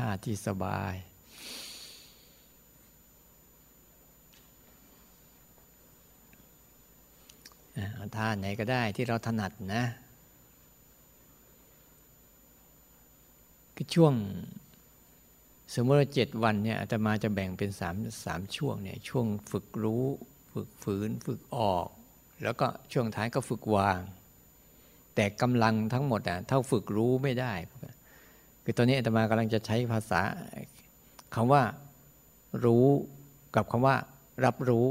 [0.00, 0.94] ท่าที่สบาย
[8.16, 9.84] ท่าไหนก็ได้ที่เราถนัดนะ
[13.76, 14.14] ก็ช่วง
[15.74, 17.94] สมมติว่าเจ็ดวันเนี่ยอาตมาจะแบ่งเป็นสาม
[18.24, 20.06] สามช่วงเนี่ยช่วงฝึกรู้
[20.52, 21.86] ฝึกฝืนฝึกออก
[22.42, 24.00] แล้วก็ช่วงท้ายก็ฝึกวาง
[25.14, 27.52] แต่กำลังทั้งหมดอะเท่าฝึกรู้ไม่ได้
[28.70, 30.20] คือตอนนี้อาตมากำลังจะใช้ภาษา
[31.34, 31.62] คำว่า
[32.64, 32.86] รู้
[33.54, 33.96] กับคำว่า
[34.44, 34.86] รับรู้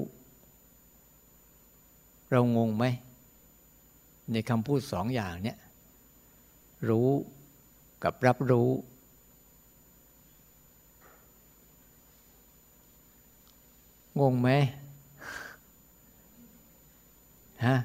[2.32, 2.86] เรางงไหม
[4.32, 5.58] ในคำพูดสองอย่างเนี้ย
[6.90, 7.10] รู้
[8.04, 8.70] กับรับรู้
[14.20, 14.50] งงไหม
[17.66, 17.76] ฮะ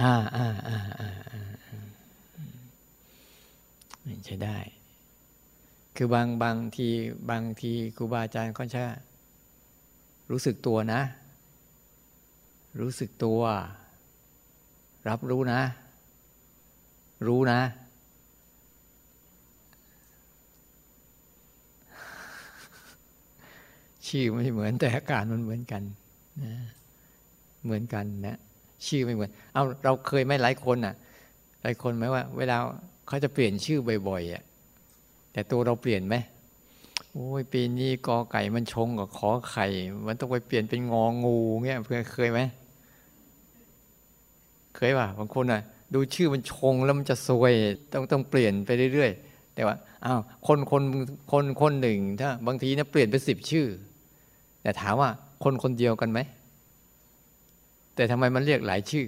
[0.00, 1.51] อ่าอ่าอ่าอ่า
[4.26, 4.58] ใช้ได้
[5.96, 6.88] คือบางบางที
[7.30, 8.84] บางทีครูบาอาจารย์ก็จะ
[10.30, 11.00] รู้สึกตัวนะ
[12.80, 13.40] รู้สึกตัว
[15.08, 15.60] รับรู้นะ
[17.26, 17.60] รู้นะ
[24.06, 25.82] ชื่อไม่เหมือนแต่อาการมันเหมือนกัน
[26.44, 26.54] นะ
[27.64, 28.38] เหมือนกันนะ
[28.86, 30.94] ชื่อไม่เหมือน เอาเราเคยไหมหลายคนอะ
[31.62, 32.56] หลายคนไหมว่า เวลา
[33.06, 34.42] เขาจะเปลี่ยนชื่อบ่อยๆอะ
[35.32, 36.16] แต่ตัวเราเปลี่ยนไหม
[37.12, 39.66] โอ้ยปีนี้กอไก่มันชงกับขอไข่
[40.06, 41.36] มันต้องไปเปลี่ยนเป็นงองู
[41.66, 42.40] เงี้ยเพื่อเคยไหม
[44.76, 45.60] เคยป่ะบางคนอะ
[45.94, 47.52] ดูชื่อมันชงแล้วมันจะซวย
[47.92, 50.82] ต้องต้องเปลี่ยนไปเรื่อยๆ แต่ว่าอ้าวคนคน
[51.32, 53.66] คนคนหนึ่งถ้า บางทีเนี่ยเปลี่ยนไปสิบชื่อ
[54.62, 55.10] แต่ถามว่า
[55.42, 56.20] คนคนเดียวกันไหม
[57.94, 59.06] แต่ทำไมมันเรียกหลายชื่อ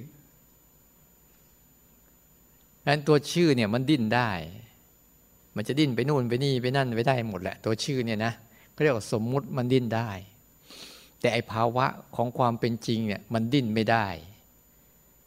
[2.86, 4.30] นั้นตัวชื่อเนี่ยมันดิ้นได้
[5.56, 8.32] มันจะดิ้นไปนู่นไปนี่ไปนั่นไปได้หมดแหละ ตัวชื่อเนี่ยนะ
[8.72, 10.10] เขาเรียกว่าสมมุติมันดิ้นได้
[11.20, 11.86] แต่ไอภาวะ
[12.16, 14.06] ของความเป็นจริงเนี่ยมันดิ้นไม่ได้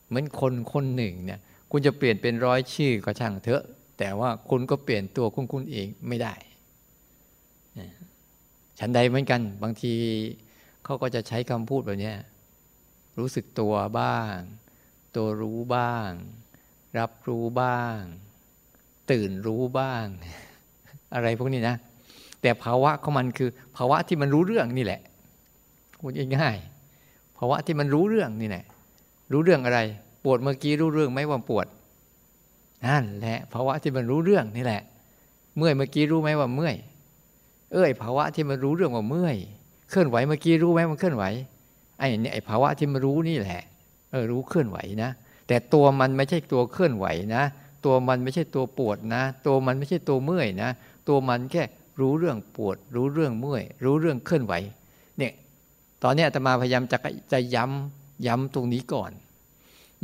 [0.08, 1.40] เหมือนคนคนหนึ่งเนี่ย
[1.72, 3.64] คุณจะเปลี่ยนเป็นร้อยชื่อก็ช่างเถอะ
[4.00, 6.34] แต่ว่าคุณก็เปลี่ยนตัวคุณคุณเองไม่ได้
[8.80, 9.94] ฉันใดเหมือนกัน บางที
[10.84, 12.14] เขาก็จะใช้คำพูดแบบนี้
[13.20, 14.36] รู้สึกตัวบ้าง
[15.16, 16.10] ตัวรู้บ้าง
[16.98, 18.00] รับรู้บ้าง
[19.12, 20.06] ตื่นรู้บ้าง
[21.14, 21.76] อะไรพวกนี้นะ
[22.42, 25.02] แต่ภาวะของมันคือ ภาวะที่มันรู้เรื่องนี่แหละ
[26.00, 28.64] พูดง่ายๆภาวะที่มันรู้เรื่องนี่แหละ
[29.32, 29.80] รู้เรื่องอะไร
[30.24, 31.68] ปวดเมื่อกี้รู้เรื่องไหมว่าปวด
[32.86, 34.82] นั่นแหละภาวะที่มันรู้เรื่องนี่แหละ
[35.58, 36.76] เมื่อยเมื่อกี้รู้ไหมว่าเมื่อย
[37.74, 39.38] เอ้ยภาวะที่มันรู้เรื่องว่าเมื่อย
[39.90, 41.24] เคลื่อนไหวเมื่อกี้รู้ไหมมันเคลื่อนไหว
[41.98, 43.62] ไอ้เนี่ยไอ้ภาวะที่มันรู้นี่แหละ
[44.12, 45.12] เออรู้เคลื่อนไหวนะ
[45.48, 47.44] แต่ตัวมันไม่ใช่ตัวเคลื่อนไหวนะ
[47.86, 50.70] ตัวมันไม่ใช่ตัวปวดนะ ตัวมันไม่ใช่ตัวเมื่อยนะ
[51.08, 51.64] ตัวมันแค่
[52.00, 54.54] รู้เรื่องปวด รู้เรื่องเมื่อย รู้เรื่องเคลื่อนไหว
[55.18, 55.34] เนี่ย
[56.04, 56.98] ตอนนี้อาตมาพยายามจะ
[57.32, 59.12] จะย้ำย้ำตรงนี้ก่อน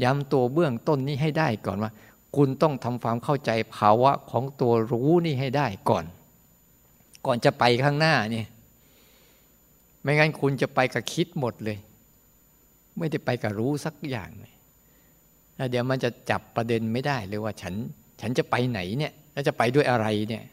[0.04, 1.92] ย้ำตัวเบื้องต้นนี้ให้ได้ก่อนว่า
[2.36, 6.06] คุณต้องทำความเข้าใจภาวะของตัวรู้นี่ให้ได้ก่อน
[7.26, 8.48] ก่อนจะไปข้างหน้าเนี่ย
[10.02, 11.78] ไม่งั้นคุณจะไปกับคิดหมดเลย
[12.98, 14.53] ไม่ได้ไปกับรู้สักอย่างเลย
[15.56, 17.74] แล้วเดี๋ยวมันจะจับประเด็นไม่ได้เลยว่าฉัน
[18.22, 20.44] ฉันจะไปไหนเนี่ย แล้วจะไปด้วยอะไรเนี่ย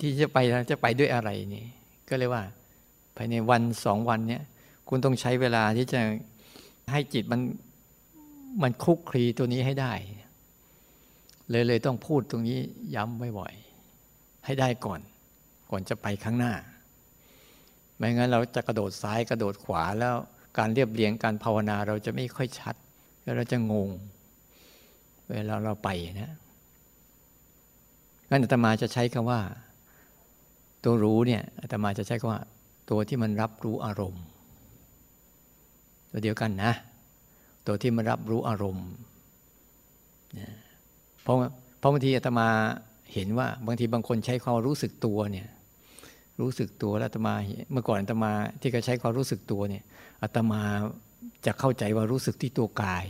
[0.00, 0.38] ที่จะไป
[0.70, 1.64] จะไปด้วยอะไรนี่
[2.08, 2.42] ก็เลยว่า
[3.16, 4.42] ภายในวันสองวันเนี่ย
[4.88, 6.00] คุณต้องใช้เวลาที่จะ
[6.92, 7.40] ให้จิตมัน
[8.62, 9.92] มันคุกคลีตัวนี้ให้ได้
[11.50, 12.58] เลยเลยต้องพูดตรงนี้
[12.94, 15.00] ย้ำบ่อยๆให้ได้ก่อน
[15.70, 16.54] ก่อนจะไปข้างหน้า
[17.96, 20.16] ไม่งั้นเราจะกระโดดซ้ายกระโดดขวาแล้ว
[20.58, 22.74] การเรียบเรียงการภาวนาเราจะไม่ค่อยชัด
[23.22, 23.88] แล้วเราจะงง
[25.30, 25.88] เวลาเราไป
[26.20, 26.32] นะ
[28.30, 29.40] งั้นอาตมาจะใช้คำว่า
[30.84, 32.40] ตัวรู้เนี่ยอาตมาจะใช้คำว่า
[32.90, 34.24] ตัวที่มันรับรู้อารมณ์
[36.10, 36.72] ตัวเดียวกันนะ
[37.66, 38.88] ตัวที่มันรับรู้อารมณ์
[41.22, 41.36] เพราะ
[41.78, 42.48] เพราะบางทีอาตมา
[43.12, 45.48] เห็นว่า บางทีบางคนใช้ความรู้สึกตัวเนี่ย
[46.40, 47.34] รู้สึกตัวแล้วอาตมา
[47.72, 49.82] เมื่อก่อนอาตมาที่เขาใช้ความรู้สึกตัวเนี่ย
[50.22, 50.62] อาตมา
[51.46, 53.06] จะเข้าใจว่ารู้สึกที่ตัวกาย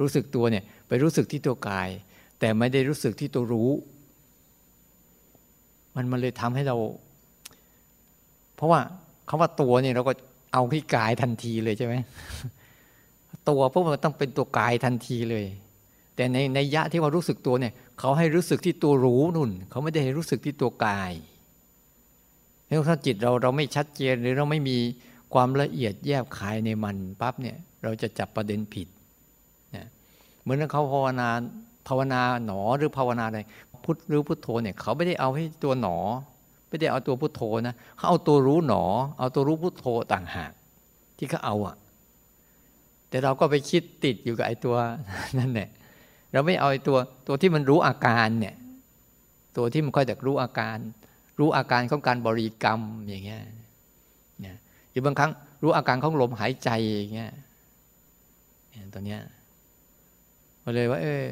[0.00, 1.88] รู้สึกตัวเนี่ยไปรู้สึกที่ตัวกาย
[2.40, 3.70] แต่ไม่ได้รู้สึกที่ตัวรู้
[5.94, 6.76] มันมันเลยทำให้เรา
[8.56, 8.80] เพราะว่า
[9.28, 10.12] คาว่าตัวเนี่ยเราก็
[10.52, 11.94] เอาที่กายทันทีเลยใช่ไหม
[13.48, 15.44] ตัวพวกมันต้องเป็นตัวกายทันทีเลย
[16.16, 21.12] แต่ในในยะที่ว่ารู้สึกตัวเนี่ย เขาให้รู้สึกที่ตัวรู้นุ่น เขาไม่ได้ให้รู้สึกที่ตัวกาย
[22.66, 24.78] แล้วถ้าจิตเราเราไม่ชัดเจนหรือเราไม่มี
[25.34, 28.88] ความละเอียดแยบคายในมันปั๊บเนี่ยเราจะจับประเด็นผิด
[29.74, 29.86] นะ
[30.42, 31.28] เหมือนเขาภาวนา
[31.88, 33.40] ภาวนาหนอหรือภาวนาอะไร
[33.84, 35.96] พุทธหรือพุทโธเนี่ยเขาไม่ได้เอาให้ตัวหนอ
[36.68, 38.82] ไม่ได้เอาตัวพุทโธนะเขาเอาตัวรู้หนอ
[39.18, 40.52] เอาตัวรู้พุทโธต่างหาก
[41.18, 41.76] ที่เขาเอาอะ
[43.08, 44.76] แต่เราก็ไปคิดติดอยู่กับไอ้ตัว
[45.38, 45.68] นั่นแหละ
[46.34, 48.54] เราไม่เอาตัวตัวที่มันรู้อาการเนี่ย
[49.56, 50.78] ตัวที่มันค่อยแต่รู้อาการ
[51.38, 53.42] รู้อาการของการบริกรรมอย่างเงี้ย
[54.40, 54.56] เนี่ย
[54.90, 55.30] หรือบางครั้ง
[55.62, 57.32] รู้อาการของลมหายใจอย่างเงี้ย
[58.92, 59.20] ตัวเนี้ย
[60.64, 61.22] ก็เลยว่า เออ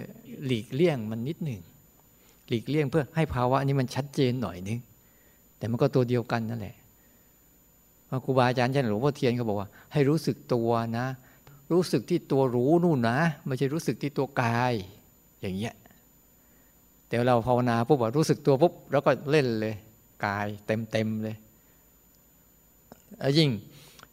[0.46, 1.60] หลีกเลี่ยงมันนิดหนึ่ง
[2.48, 4.78] หลีกเลี่ยงเพื่อให้ภาวะนี้มันชัดเจนหน่อยนึง
[5.58, 6.76] แต่มันก็ตัวเดียวกันนั่นแหละ
[8.08, 11.06] พระครูบาอาจารย์เช่นหลวงพ่อเทียนเขาบอกว่า ให้รู้สึกตัวนะ
[11.72, 14.72] รู้สึกที่ตัวรู้นู่นนะไม่ใช่รู้สึกที่ตัวกาย
[15.40, 15.74] อย่างเงี้ย
[17.06, 19.74] แต่เราภาวนาปุ๊บรู้สึกตัวปุ๊บแล้วก็เล่นเลย
[20.26, 21.36] กายเต็มเต็มเลย
[23.38, 23.50] ยิ่ง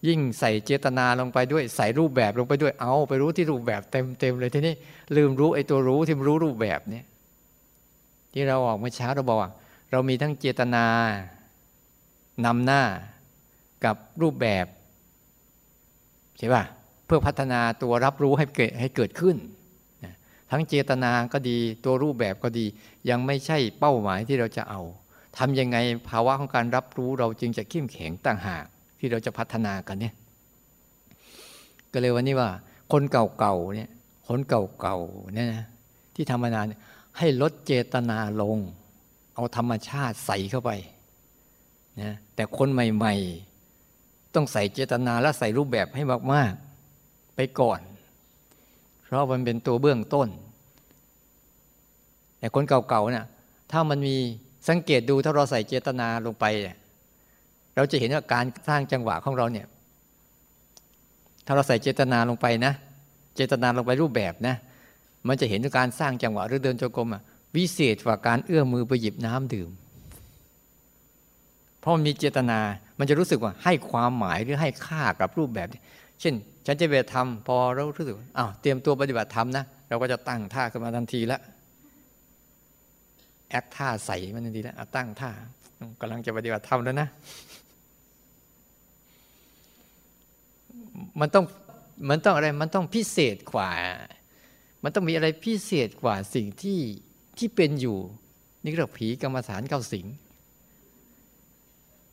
[0.07, 4.73] ยิ่งใส่เจตนาลงไปด้วยใส่รูปแบบลงไปด้วยเอาไปรู้ที่รูปแบบเต็มเต็มเลยทีนี้
[5.15, 7.05] ลืมรู้ไอ้ตัวรู้ที่รู้รูปแบบเนี้ย
[8.33, 9.51] ที่เราออกเมื่อเช้าเราบอกว่า
[9.91, 10.85] เรามีทั้งเจตนา
[12.45, 12.81] นำหน้า
[13.85, 14.65] กับรูปแบบ
[16.37, 16.63] ใช่ป่ะ
[17.09, 19.37] เพื่อพัฒนาตัวรับรู้ให้เกิดให้เกิดขึ้น
[20.51, 22.65] ทั้งเจตนาก็ดีตัวรูปแบบก็ดี
[23.09, 24.81] ยังไม่ใช่เป้าหมายที่เราจะเอา
[25.37, 25.77] ทำยังไง
[26.09, 28.65] ภาวะของการรับรู้เราจึงจะเข้มแข็งต่างหาก
[28.99, 30.13] ที่เราจะพัฒนากันเนี่ย
[31.93, 32.49] ก็เลยวันนี้ว่า
[32.91, 33.89] คนเก่าๆเนี่ย
[34.27, 35.65] คนเก่าๆเนี่ยนะ
[36.15, 36.65] ที่ทำมานาน
[37.17, 38.57] ให้ลดเจตนาลง
[39.35, 40.71] เอาธรรมชาติใส่เข้าไป
[42.01, 43.15] นะแต่คนใหม่
[43.75, 46.03] ๆ ต้องใส่เจตนาและใส่รูปแบบให้
[46.33, 46.68] มากๆ
[47.41, 47.81] ไปก่อน
[49.03, 50.27] เพราะมันเป็นตัวเบื้องต้น
[52.39, 53.25] แต่คนเก่าๆเนี่ย
[53.71, 54.15] ถ้ามันมี
[54.69, 56.77] สังเกตดูถ้าเราใส่เจตนาลงไปเนี่ย
[57.75, 59.67] เราจะเห็นว่าการสร้างจังหวะของเราเนี่ย
[61.45, 62.73] ถ้าเราใส่เจตนาลงไปนะ
[63.35, 64.55] เจตนาลงไปรูปแบบนะ
[65.27, 67.21] มันจะเห็นการสร้างจังหวะหรือเดินจงกรมอะ
[67.55, 69.69] วิเศษกว่าการเอื้อมมือไปหยิบน้ำดื่ม
[71.79, 72.59] เพราะมันมีเจตนา
[72.99, 75.67] มันจะรู้สึกว่าให้ความหมายหรือให้ค่ากับรูปแบบ
[76.21, 76.35] เช่น
[76.71, 81.41] ฉันจะไปทำพอเรารู้สึกอ้าวเตรียมตัวปฏิบัติธรรมนะเราก็จะตั้งท่าขึ้นมาทันทีล้ว
[83.49, 85.31] แอคท่าใส่มันทันทีแล้วตั้งท่า
[86.01, 87.07] กำลังจะปฏิบัติธรรมแล้วนะ
[91.19, 91.45] มันต้อง
[92.09, 93.69] มันต้องอะไรมันต้องพิเศษกว่า
[94.83, 96.79] มันต้องมีอะไรพิเศษกว่าสิ่งที่
[97.37, 97.97] ที่เป็นอยู่
[98.61, 100.05] นี่เรียกผีกรรมฐานเข้าสิง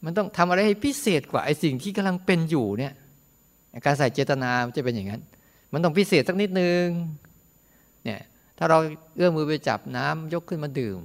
[0.04, 2.94] มันต้องทำอะไรให้พิเศษกว่าไอ้สิ่งที่กำลังเป็นอยู่เนี่ย
[3.84, 5.22] การใส่เจตนาจะเป็นอย่างนั้น
[5.72, 6.84] มันต้องพิเศษสักนิดนึง
[8.04, 8.20] เนี่ย
[8.58, 8.78] ถ้าเรา
[9.16, 11.00] เอื้อมมือไปจับน้ำยกขึ้นมาดื่ม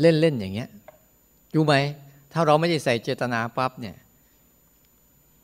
[0.00, 0.68] เล่นๆอย่างเงี้ย
[1.52, 1.74] อยู่ไหม
[2.32, 3.96] ถ้าเราไม่ได้ใส่เจตนาปั๊บเนี่ย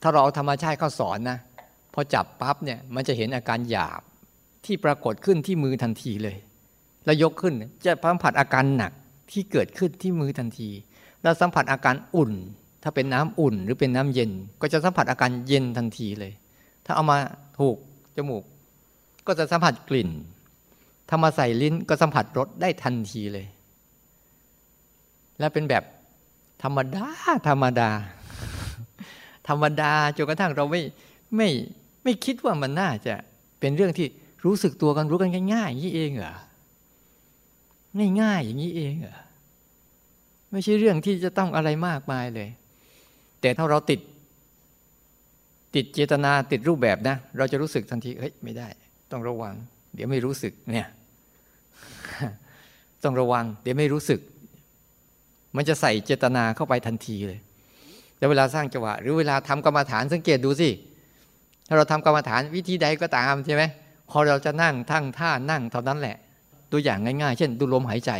[0.02, 1.38] ถ้าเราเอาธรรมชาติเข้าสอนนะ
[1.94, 4.02] พอจับปั๊บเนี่ย มันจะเห็นอาการหยาบ
[4.64, 6.37] ที่ปรากฏขึ้นที่มือทันทีเลย
[7.05, 7.55] แล้วยกขึ้น
[7.87, 8.93] จะสัมผัสอาการหนัก
[9.32, 10.70] ที่เกิดขึ้นที่มือทันที
[11.25, 12.32] แล้วสัมผัสอาการอุ่น
[12.82, 14.31] ถ้าเป็นน้ำอุ่นหรือเป็นน้ำเย็น
[14.61, 16.32] ก็จะสัมผัสอาการเย็นทันทีเลย
[16.85, 17.17] ถ้าเอามา
[17.59, 17.76] ถูก
[18.17, 18.44] จมูก
[19.27, 20.10] ก็จะสัมผัสกลิ่น
[21.08, 23.46] ถ้ามาใส่ลิ้นก็สัมผัสรสได้ทันทีเลย
[25.39, 25.82] และเป็นแบบ
[26.63, 27.06] ธรรมดา
[27.49, 27.91] ธรรมดา
[29.49, 30.82] ธรรมดาจนกระทั่งเราไม่
[31.37, 31.49] ไม่
[32.03, 33.15] ไม่คิดว่ามันน่าจะ
[33.60, 34.06] เป็นเรื่องที่
[34.44, 36.34] รู้สึกตัวกันรู้กันง่ายๆอย่างนี้เองเหรอ
[38.20, 39.19] ง่ายๆอย่างนี้เองเหรอ
[40.55, 42.49] ไม่ใช่เรื่องที่จะต้องอะไรมากมายเลย
[43.41, 44.01] แต่ถ้าเราติด
[45.75, 48.69] ติดเจตนาติดรูปแบบนะ เราจะรู้สึกทันทีเฮ้ยไม่ได้
[49.13, 49.55] ต้องระวัง
[49.94, 50.89] เดี๋ยวไม่รู้สึกเนี่ย
[53.05, 54.20] ต้องระวัง เดี๋ยวไม่รู้สึก
[55.56, 57.41] มันจะใส่เจตนาเข้าไปทันทีเลย
[58.19, 60.70] แล้วเวลาสร้างจังหวะหรือเวลาทำกรรมฐานสังเกตดูสิ
[61.69, 63.63] ถ้าเราทำกรรมฐานวิธีใดก็ตามใช่ไหม
[64.11, 66.17] พอเราจะนั่งทั้งท่านั่งเท่านั้นแหละ
[66.73, 68.13] ตัวอย่างง่ายๆ เช่น ดูลมหายใจ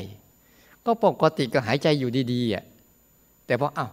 [0.87, 2.65] ก็ปกติก็หายใจอยู่ดีๆอะ
[3.47, 3.91] แต่พออ้าว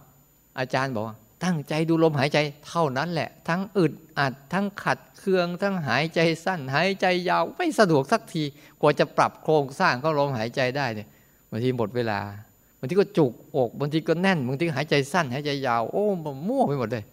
[0.58, 1.04] อาจารย์บอก
[1.44, 8.42] ตั้งใจดูลมหายใจเท่านั้นแหละ ทั้งอึดอัดทั้งขัดเคือง ทั้งหายใจสั้น หายใจยาวไม่สะดวกสักที
[8.80, 11.08] กว่าจะปรับโครงสร้างของลมหายใจได้เนี่ย
[11.50, 12.20] บางทีหมดเวลา
[12.78, 16.04] บางทีก็จุกอกบางทีก็แน่นบางทีหายใจสั้น หายใจยาวโอ้
[16.48, 17.04] มั่วไปหมดเลย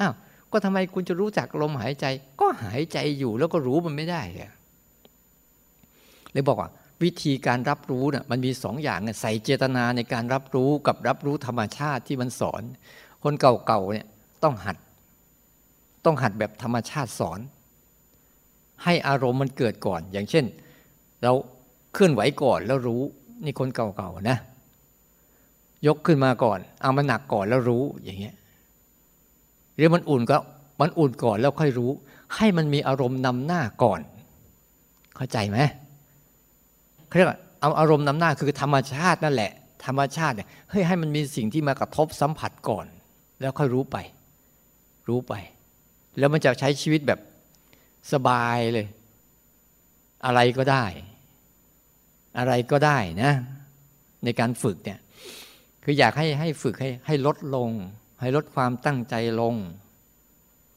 [0.00, 0.12] อ้าว
[0.52, 2.06] ก็ทำไมคุณจะรู้จักลมหายใจ
[2.40, 4.22] ก็หายใจอยู่แล้วก็รู้มันไม่ได้
[6.32, 6.70] เลยบอกว่า
[7.02, 12.62] วิธีการรับรู้น่ะมันมีสองอย่างใส่เจตนาในการรับรู้กับรับรู้ธรรมชาติที่มันสอน
[13.22, 14.06] คนเก่าๆเนี่ย
[14.42, 14.76] ต้องหัด
[16.04, 17.40] ต้องหัดแบบธรรมชาติสอน
[18.84, 20.44] ให้อารมณ์มันเกิดก่อน อย่างเช่น
[21.22, 21.32] เรา
[21.92, 23.02] เคลื่อนไหวก่อนแล้วรู้
[23.44, 24.38] นี่คนเก่าๆนะ
[25.86, 28.34] ยกขึ้นมาก่อน เอามันหนักก่อนแล้วรู้อย่างเงี้ย
[29.76, 30.36] หรือมันอุ่นก็
[30.80, 31.90] มันอุ่นก่อนแล้วค่อยรู้
[32.36, 34.00] ให้มันมีอารมณ์นำหน้าก่อน
[35.16, 35.58] เข้าใจไหม
[37.12, 39.52] เขาเรียกเอาอารมณ์นำหน้าคือธรรมชาตินั่นแหละ
[39.86, 42.86] ธรรมชาติเนี่ยเฮ้ยให้มันมีสิ่งที่มากระทบสัมผัสก่อน
[43.40, 43.96] แล้วค่อยรู้ไป
[45.08, 45.34] รู้ไป
[46.18, 47.20] แล้วมันจะใช้ชีวิตแบบ
[48.12, 48.86] สบายเลย
[50.26, 50.84] อะไรก็ได้
[52.38, 53.32] อะไรก็ได้นะ
[54.24, 54.98] ในการฝึกเนี่ย
[55.84, 57.70] คืออยากให้ให้ฝึกให้ให้ลดลง
[58.20, 59.54] ให้ลดความตั้งใจลง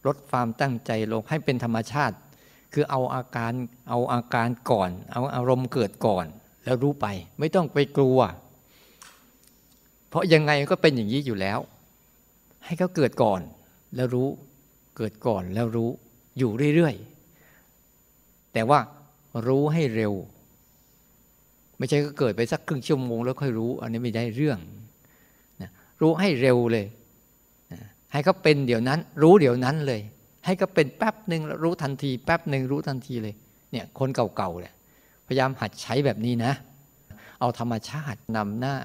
[0.08, 2.15] ลดความตั้งใจลง ให้เป็นธรรมชาติ
[2.75, 3.53] คือเอาอาการ
[3.89, 6.25] เอาอาการก่อน เอาอารมณ์เกิดก่อน
[6.65, 7.08] แล้วรู้ไป
[7.39, 8.20] ไม่ต้องไปกลัว
[10.10, 11.60] เพราะยังไงก็เป็นอย่างนี้อยู่แล้ว
[12.65, 13.41] ให้เขาเกิดก่อน
[13.96, 14.27] แล้วรู้
[14.98, 15.89] เกิดก่อนแล้วรู้
[16.38, 18.79] อยู่เรื่อยๆ แต่ว่า
[19.48, 20.13] รู้ให้เร็ว
[21.77, 24.60] ไม่ใช่ก็เกิดไปสักครึ่งชั่วโมงแล้วค่อยรู้ อันนี้ไม่ได้เรื่อง
[25.62, 25.70] นะ
[26.01, 26.86] รู้ให้เร็วเลย
[27.72, 27.79] นะ
[28.12, 30.01] ให้เขาเป็นเดี๋ยวนั้น รู้เดี๋ยวนั้นเลย
[30.46, 33.36] ให้เขาเป็นแป๊บหนึ่งรู้ทันที แป๊บหนึ่งรู้ทันทีเลย
[33.72, 34.74] เนี่ยคนเก่าๆเนี่ย
[35.28, 36.54] พยายามหัดใช้แบบนี้นะ
[37.40, 38.75] เอาธรรมชาตินำหน้า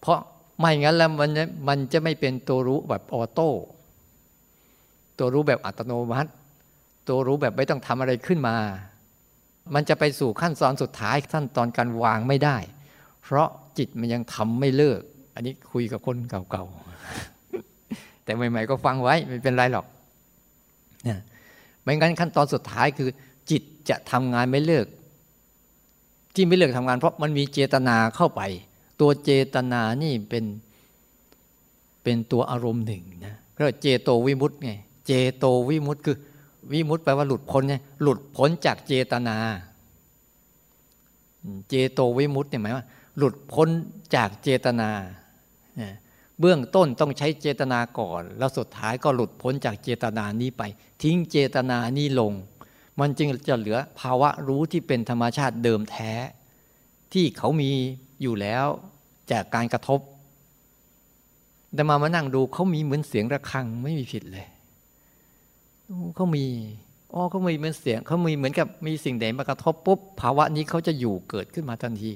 [0.00, 0.18] เพราะ
[0.58, 1.30] ไม่งั้นแล้วมัน
[1.68, 3.50] มันจะไม่เป็นตัวรู้แบบออโต้
[5.18, 6.30] ตัวรู้แบบอัตโนมัติ
[7.08, 8.56] ตัวรู้แบบไม่ต้องทำอะไรขึ้นมา
[9.74, 12.56] มันจะไปสู่ขั้นตอนสุดท้ายขั้นตอนการวางไม่ได้
[13.22, 15.00] เพราะจิตมันยังทำไม่เลิก
[15.34, 19.86] อันนี้คุยกับคนเก่าๆแต่ใหม่ ๆ ก็ฟังไว้ไม่เป็นไรหรอก
[21.06, 21.18] นี่ย
[21.82, 23.10] ไม่งั้นขั้นตอนสุดท้ายคือ
[23.50, 24.86] จิตจะทำงานไม่เลิก
[26.34, 28.42] ที่ไม่เลิกทำงาน เพราะมันมีเจตนาเข้าไป
[29.00, 30.44] ตัวเจตนานี่เป็น
[32.02, 34.72] เป็นตัวอารมณ์หนึ่งนะก็เจโตวิมุตต์ไง
[35.06, 36.16] เจโตวิมุตต์คือ
[36.72, 39.36] วิมุตต์แปลว่าหลุดพ้นไงหลุดพ้นจากเจตนา
[41.68, 42.86] เจโตวิมุตต์เนี่ยหมายว่า
[43.18, 43.68] หลุดพ้น
[44.14, 44.88] จากเจตนา
[46.40, 50.62] เบื้องต้นต้องใช้เจตนาก่อน แล้วสุดท้ายก็หลุดพ้นจากเจตนานี้ไป
[51.02, 52.32] ทิ้งเจตนานี้ลง
[53.00, 56.12] มันจึงจะเหลือภาวะรู้ที่เป็นธรรมชาติเดิมแท้
[57.12, 57.70] ที่เขามี
[58.22, 58.66] อยู่แล้ว
[59.32, 60.00] จากการกระทบ
[61.74, 64.46] แต่มามานั่งดูเขามีเหมือนเสียงระฆังไม่มีผิดเลย
[66.14, 66.46] เขามี
[67.12, 72.10] อ๋อเขามีเหมือนเสียงเขามีเหมือนกับมีสิ่งใดมากระทบปุ๊บภาวะนี้เขาจะอยู่เกิดขึ้นมาทันที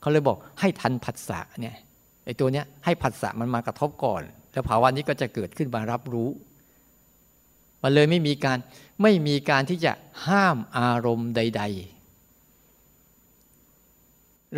[0.00, 1.76] เขาเลยบอกให้ทันผัสสะเนี่ย
[2.24, 6.28] ไอ้ตัวเนี้ยให้ผัสสะมันมากระทบก่อน แล้วภาวะนี้ก็จะเกิดขึ้นมารับรู้
[7.82, 8.58] มันเลยไม่มีการ
[9.02, 9.92] ไม่มีการที่จะ
[10.26, 11.92] ห้ามอารมณ์ใด ๆ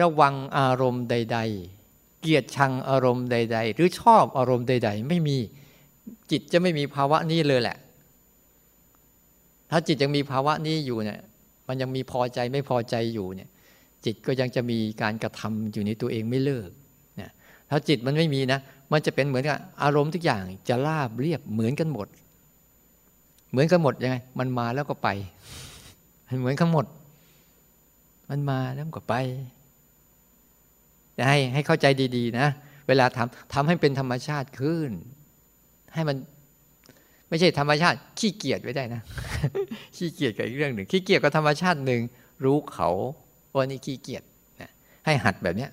[0.01, 1.39] ระวังอารมณ์ใด
[1.79, 5.39] ๆ เกลียดชังอารมณ์ใด ๆ หรือชอบอารมณ์ใด ๆ ไม่มี
[6.31, 7.77] จิตจะไม่มีภาวะนี้เลยแหละ
[9.71, 11.21] ถ้าจิตยังมีภาวะนี้อยู่เนี่ย
[11.69, 13.51] มันยังมีพอใจไม่พอใจอยู่เนี่ย
[14.05, 16.71] จิตก็ยังจะมีการกระทำอยู่ในตัวเองไม่เลิก
[17.77, 18.61] ถ้าจิตมันไม่มีนะ
[18.93, 22.09] มันจะเป็นเหมือนกับอารมณ์ทุกอย่างจะราบเรียบเหมือนกันหมด
[23.51, 25.09] เหมือนกันหมดยังไง มันมาแล้วก็ไป
[26.41, 26.87] เหมือนกันหมด
[28.31, 29.15] มันมาแล้วก็ไป
[31.29, 32.47] ให้ให้เข้าใจดี ๆ นะ
[32.89, 34.91] เวลาทำทำให้เป็นธรรมชาติขึ้น
[35.95, 36.17] ให้มัน
[37.29, 39.03] ไม่ใช่ธรรมชาติ ขี้เกียจไว้ได้นะ
[39.97, 42.01] ขี้เกียจกับอีกเรื่องหนึ่ง ขี้เกียจกับธรรมชาติหนึ่ง
[42.45, 42.91] รู้เขา
[43.55, 44.23] ว่านี่ขี้เกียจ
[44.61, 44.71] นะ
[45.05, 45.71] ให้หัดแบบเนี้ย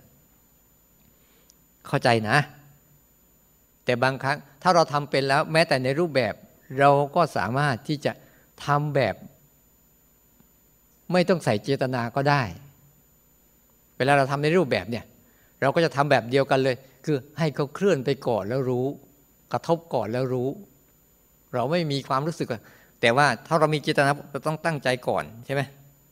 [1.87, 2.37] เข้าใจนะ
[3.85, 6.33] แต่บางครั้งถ้าเราทำเป็นแล้ว แม้แต่ในรูปแบบ
[6.79, 8.11] เราก็สามารถที่จะ
[8.65, 9.15] ทำแบบ
[11.11, 12.43] ไม่ต้องใส่เจตนาก็ได้
[13.97, 15.05] เวลาเราทำในรูปแบบเนี่ย
[15.61, 18.85] เราก็จะทำแบบเดียวกันเลย คือให้เขาเคลื่อนไปก่อนแล้วรู้
[19.51, 20.49] กระทบก่อนแล้วรู้
[21.53, 22.47] เราไม่มีความรู้สึก
[23.01, 25.61] แต่ว่าถ้าเรามีเจตนาเราต้องตั้งใจก่อนใช่ไหม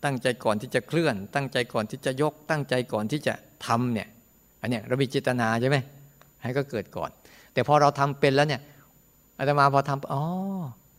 [0.03, 3.33] ตั้งใจก่อนที่จะเคลื่อน ตั้งใจก่อนที่จะยก ตั้งใจก่อนที่จะ
[3.65, 4.07] ทำเนี่ย
[4.61, 5.77] อันเนี้ยเรามีเจตนาใช่ไหม
[6.41, 7.09] ให้ก็เกิดก่อน
[7.53, 8.61] แต่พอเราทำเป็นแล้วเนี่ย
[9.37, 10.23] อาตมาพอทำอ๋อ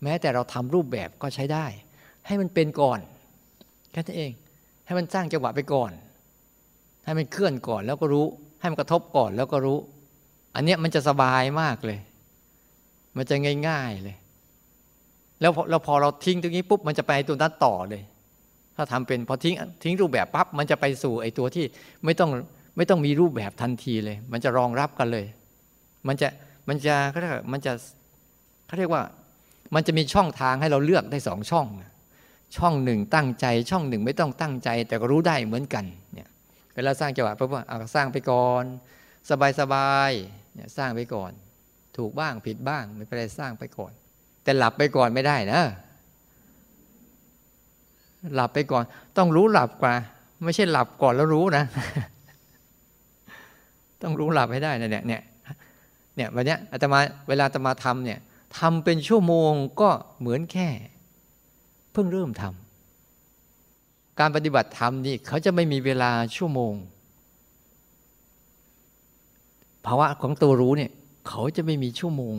[0.02, 1.66] แม้แต่เราทำรูปแบบก็ใช้ได้
[2.26, 2.98] ให้มันเป็นก่อน
[3.92, 4.32] แค่นั้นเอง
[4.86, 5.90] ให้มันสร้างจังหวะไปก่อน
[7.04, 8.26] ให้มันเคลื่อนก่อนแล้วก็รู้
[8.60, 9.78] ให้มันกระทบก่อนแล้วก็รู้
[10.54, 11.98] อันเนี้ยมันจะสบายมากเลย
[13.16, 13.36] มันจะ
[13.68, 14.16] ง่าย ๆเลย
[15.40, 18.02] แล้วเราพอเราทิ้งตรงนี้ปุ๊บมันจะไปตัวนั้นต่อเลย
[18.76, 21.64] ถ้าทำเป็นพอทิ้งทิ้งรูปแบบปั๊บมันจะไปสู่ไอ้ตัวที่
[22.04, 22.30] ไม่ต้อง
[22.80, 25.26] ไม่ต้องมีรูปแบบทันทีเลย มันจะรองรับกันเลย
[26.06, 26.28] มันจะ
[26.68, 27.72] มันจะเขาเรียกมันจะ
[28.66, 29.02] เขาเรียกว่า
[29.74, 31.66] มันจะมีช่องทางให้เราเลือกได้สองช่อง
[32.56, 35.84] ช่องหนึ่งตั้งใจ ช่องหนึ่งไม่ต้องตั้งใจ แต่ก็รู้ได้เหมือนกัน
[36.14, 36.28] เนี่ย
[36.74, 37.62] เวลาสร้างจังหวะปุ๊บว่า
[37.94, 38.64] สร้างไปก่อน
[39.30, 40.10] สบายสบาย
[40.54, 41.32] เนี่ยสร้างไปก่อน
[41.96, 43.92] ถูกบ้างผิดบ้างไม่เป็นไรสร้างไปก่อน
[44.44, 45.62] แต่หลับไปก่อนไม่ได้นะ
[48.34, 48.84] หลับไปก่อน
[49.16, 49.94] ต้องรู้หลับกว่า
[50.44, 51.64] ไม่ใช่หลับก่อนแล้วรู้นะ
[54.02, 55.22] ต้องรู้หลับให้ได้นะเนี่ยเนี่ย
[56.16, 58.18] เนี่ยวันนี้อาตมาเวลาอาตมาทำเนี่ย
[58.58, 59.90] ทำเป็นชั่วโมงก็
[60.20, 60.68] เหมือนแค่
[61.92, 66.74] เพิ่งเริ่มทำการปฏิบัติธรรมนี่เขาจะไม่มีเวลาชั่วโมง
[69.86, 70.92] ภาวะของตัวรู้เนี่ย
[71.28, 72.36] เขาจะไม่มีชั่วโมง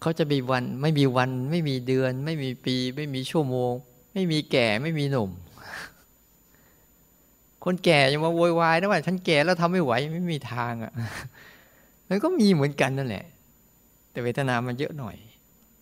[0.00, 3.72] เขาจะมีวัน ไม่มีวัน ไม่มีเดือน ไม่มีปี ไม่มีชั่วโมง
[4.12, 5.30] ไม่มีแก่ไม่มีหนุ่ม
[7.64, 10.92] คนแก่ยังมาโวยวายนะว่าฉันแก่แล้วทำไม่ไหวไม่มีทางอะ่ะ
[12.08, 13.24] มันก็มีเหมือนกันนั่นแหละ
[14.10, 15.16] แต่เวทนามันเยอะหน่อย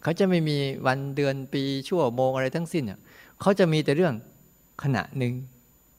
[0.02, 0.56] เขาจะไม่มี
[0.86, 2.84] วันเดือนปีชั่วโมงอะไรทั้งสิ้น
[3.40, 4.14] เขาจะมีแต่เรื่อง
[4.82, 5.32] ขณะหนึ่ง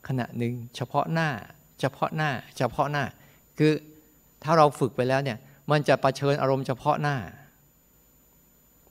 [0.08, 1.30] ขณะหนึ่งเฉพาะหน้า
[1.80, 3.04] เฉพาะหน้า เฉพาะหน้า
[3.58, 3.72] คือ
[4.44, 5.38] ถ้าเราฝึกไปแล้วเนี่ย
[5.72, 7.16] มันจะประเชิญอารมณ์เฉพาะหน้า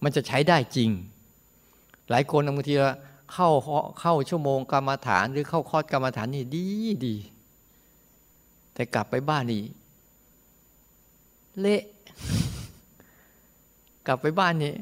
[0.05, 0.91] มันจะใช้ได้จริง
[2.11, 2.75] หลายคนบางที
[3.33, 3.51] เข้า
[4.01, 6.67] เข้าชั่วโมงกรรมฐานหรือเข้าคอร์สกรรมฐานนี่ดี
[7.07, 7.17] ดี
[8.75, 9.65] แต่กลับไปบ้านนี่
[11.61, 11.83] เละ
[14.07, 14.75] กลับไปบ้านนี่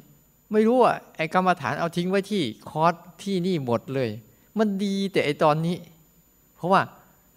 [0.53, 4.11] ไม่รู้อะไอ้กรรมฐานเอาทิ้งไว้ที่คอร์สที่นี่หมดเลย
[4.59, 5.77] มันดีแต่ไอ้ตอนนี้
[6.57, 6.83] เพราะว่า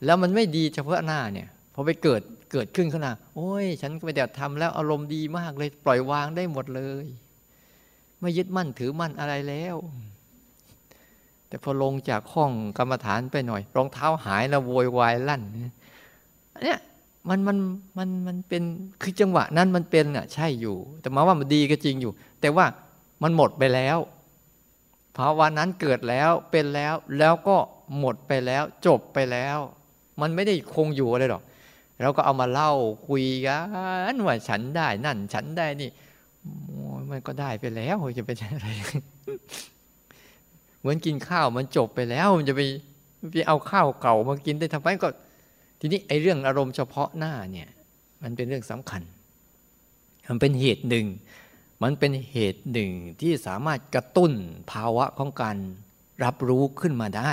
[0.06, 7.06] แล้วมันไม่ดีเฉพาะหน้าเนี่ยพอไปเกิดเกิดขึ้นขึ้น้าโอ้ย ฉันก็ไปแต่ทำแล้วอารมณ์ดีมากเลย ปล่อยวางได้หมดเลย
[8.20, 9.75] ไม่ยึดมั่นถือมั่นอะไรแล้ว
[11.51, 15.41] แต่พอลงจากห้องกรรมฐานไปหน่อย รองเท้าหายแล้วโวยวายลั่น
[16.63, 16.79] เนี่ย
[17.29, 17.58] มันมัน
[17.98, 18.63] มันมันเป็น
[19.01, 22.65] คือจังหวะนั้นมันเป็นอะใช่อยู่ แต่มาว่ามันดีก็จริงอยู่ แต่ว่า
[23.24, 23.98] มันหมดไปแล้ว
[25.17, 27.58] ภาวะนั้นเกิดแล้วเป็นแล้วแล้วก็
[28.00, 29.58] หมดไปแล้ว จบไปแล้ว
[30.22, 31.43] มันไม่ได้คงอยู่อะไรหรอก
[32.01, 32.72] เราก็เอามาเล่า
[33.08, 33.58] คุยกั
[34.13, 35.89] นว่าฉันได้นั่น ฉันได้นี่
[37.12, 38.70] มันก็ได้ไปแล้วจะเป็นอะไร
[40.82, 42.62] เหมือนกินข้าวมันจบไปแล้ว มันจะไป
[43.32, 45.08] ไปเอาข้าวเก่ามากินได้ทำไมก็
[45.80, 47.70] ทีนี้ไอ้เรื่องอารมณ์เฉพาะหน้าเนี่ย
[48.22, 49.02] มันเป็นเรื่องสำคัญ
[50.28, 51.08] มันเป็นเหตุหนึ่ง
[51.84, 52.91] มันเป็นเหตุหนึ่ง
[53.22, 54.32] ที่สามารถกระตุ้น
[54.72, 55.58] ภาวะของการ
[56.24, 57.32] รับรู้ขึ้นมาได้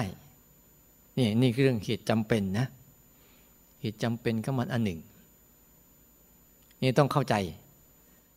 [1.19, 2.67] นี่นี่คือเรื่องเหตุจำเป็นนะ
[3.81, 5.01] เหตุจำเป็นก็มันอันหนึ่ง
[6.83, 7.35] นี่ต้องเข้าใจ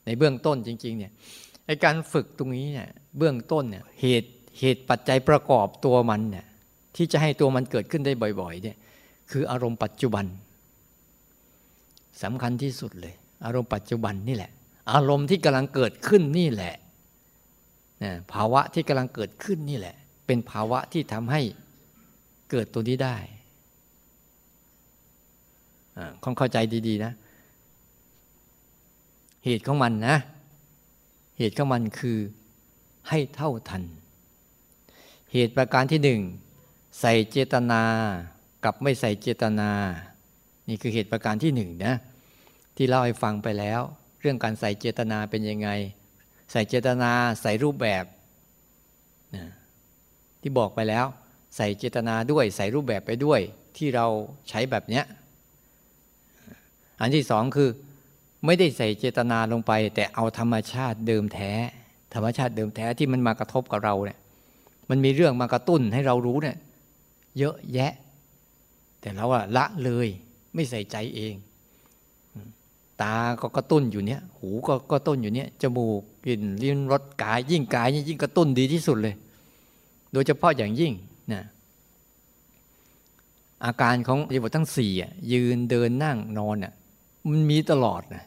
[0.06, 1.12] ในเบื้องต้นจริง ๆ เนี่ย
[1.66, 6.46] ไอการฝึกตรงนี้เนี่ย เบื้องต้นเนี่ย เหตุ เหตุปัจจัยประกอบตัวมันเนี่ย
[6.96, 8.78] ที่จะให้ตัวมันเกิดขึ้นได้บ่อยๆเนี่ย
[9.32, 10.26] คืออารมณ์ปัจจุบัน
[12.24, 13.14] สำคัญที่สุดเลย
[13.46, 14.52] อารมณ์ปัจจุบันนี่แหละ
[14.94, 16.76] อารมณ์ที่กำลังเกิดขึ้นนี่แหละ
[18.34, 19.96] ภาวะที่กำลังเกิดขึ้นนี่แหละ
[20.26, 21.42] เป็นภาวะที่ทำให้
[22.52, 23.18] เกิดตัวนี้ได้
[26.24, 27.14] คงเข้าใจดีๆนะ
[29.46, 30.18] เหตุของมันนะ
[31.38, 32.18] เหตุของมันคือ
[33.10, 33.84] ให้เท่าทัน
[35.34, 36.22] เหตุประการที่หนึ่ง
[37.00, 37.84] ใส่เจตนา
[38.66, 39.70] กับไม่ใส่เจตนา
[40.70, 41.96] นี่คือเหตุประการที่หนึ่งนะ
[42.76, 43.82] ที่เล่าให้ฟังไปแล้ว
[44.22, 45.70] เรื่องการใส่เจตนาเป็นยังไง
[46.52, 48.06] ใส่เจตนาใส่รูปแบบ
[49.36, 49.46] นะ
[50.42, 51.06] ที่บอกไปแล้ว
[51.56, 53.40] ใส่เจตนาด้วยใส่รูปแบบไปด้วย
[53.78, 54.08] ที่เรา
[54.50, 55.06] ใช้แบบเนี้ย
[57.02, 57.70] อันที่สองคือ
[58.46, 61.52] ไม่ได้ใส่เจตนาลงไป แต่เอาธรรมชาติเดิมแท้
[62.14, 64.20] ธรรมชาติเดิมแท้ที่มันมากระทบกับเราเนี่ย
[64.92, 66.58] มันมีเรื่องมากระตุ้นให้เรารู้เนี่ย
[67.38, 67.94] เยอะแยะ
[69.02, 70.08] แต่เราอะละเลย
[70.54, 71.34] ไม่ใส่ใจเอง
[73.02, 79.16] ตาก็กระตุ้นอยู่เนี้ยหูก็กระตุ้นอยู่เนี้ยจมูกกลิ่นลิ้นรสกาย ยิ่งกายยิ่งกระตุ้นดีที่สุดเลย
[80.14, 80.94] โดยเฉพาะอย่างยิ่ง
[81.34, 81.44] นะ
[83.66, 84.92] อาการของอิบททั้งสี่
[85.32, 86.74] ยืนเดินนั่งนอนน่ะ
[87.30, 88.24] มันมีตลอดนะ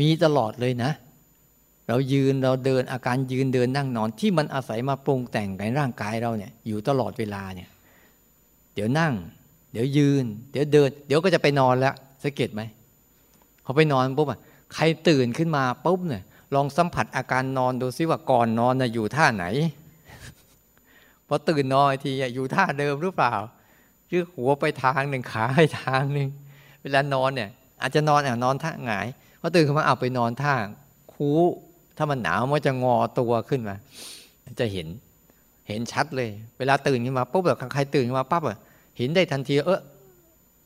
[0.00, 0.90] มีตลอดเลยนะ
[1.88, 7.68] เรายืนเราเดินอาการยืนเดินนั่งนอนที่มันอาศัยมาปรุงแต่งในร่างกายเราเนี่ยอยู่ตลอดเวลาเนี่ย
[8.74, 9.12] เดี๋ยวนั่ง
[9.72, 12.62] เดี๋ยวยืน เดี๋ยวเดิน เดี๋ยวก็จะไปนอนแล้วสังเกตไหม
[13.64, 14.40] พอไปนอนปุ๊บอะ
[14.74, 16.22] ใครตื่นขึ้นมาปุ๊บเนี่ย
[16.54, 19.44] ลองสัมผัสอาการนอนดูซิว่าก่อนนอนนะอยู่ท่าไหน
[21.28, 23.34] พอตื่นนอนทีอยู่ท่าเดิมหรือเปล่า
[24.10, 26.28] คือหัวไปทางหนึ่งขาไปทางหนึ่ง
[26.82, 27.50] เวลานอนเนี่ย
[27.82, 29.06] อาจจะนอนอะนอนท่าหงาย
[29.40, 30.54] พอตื่นขึ้นมาเอาไปนอนท่า
[31.14, 31.30] คู
[31.96, 33.76] ถ้ามันหนาวมันจะงอตัวขึ้นมา
[34.60, 34.88] จะเห็น
[35.68, 36.28] เห็นชัดเลย
[36.58, 38.58] เวลาตื่นขึ้นมาปุ๊บแบบใครตื่นขึ้นมาปั๊บอะ
[38.98, 39.80] เห็นได้ทันที เออ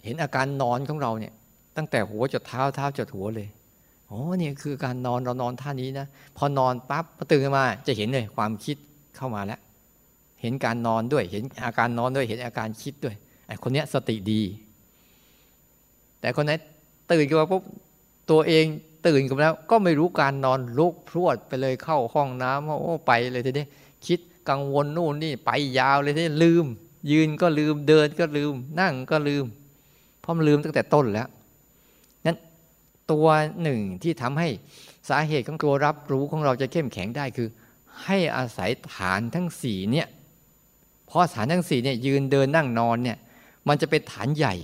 [0.05, 1.33] เห็นอาการนอนของเราเนี่ย
[1.77, 3.49] ตั้งแต่หัวจดเท้าเท้าจดหัวเลย
[4.07, 8.77] โอ้นี่ยคือการนอนเรานอนท่านี้นะพอนอนปั๊บพอตื่นขึ้นมา จะเห็นเลยความคิด
[9.17, 9.61] เข้ามาแล้ว
[10.41, 13.15] เห็นการนอนด้วย เห็นอาการนอนด้วย เห็นอาการคิดด้วย
[13.47, 14.43] ไอ้คนนี้สติดี
[16.21, 16.53] แต่คนไหน
[17.13, 17.63] ตื่นขึ้นมาปุ๊บ
[18.31, 18.65] ตัวเอง
[19.07, 23.67] ตื่นกันแล้ว ก็ไม่รู้การนอนลุกพรวดไปเลยเข้าห้องน้ำโอ้ไปเลยทีนี้
[24.07, 26.67] คิดกังวลนู่นนี่ไปยาวเลยทีนี้ลืม
[27.11, 29.45] ยืนก็ลืมเดินก็ลืม นั่งก็ลืม
[30.21, 31.29] เพราะมันลืมตั้งแต่ต้นแล้ว
[32.27, 32.37] นั้น
[33.13, 33.27] ตัว
[33.63, 34.49] หนึ่งที่ทำให้
[35.09, 37.49] สาเหตุของตัวรับรู้ของเราจะเข้มแข็งได้คือ
[38.05, 40.09] ให้อาศัยฐานทั้งสี่เนี่ย
[41.07, 43.19] เพราะฐานทั้งสี่เนี่ยยืนเดินนั่งนอนเนี่ย
[43.69, 44.55] มันจะเป็นฐานใหญ่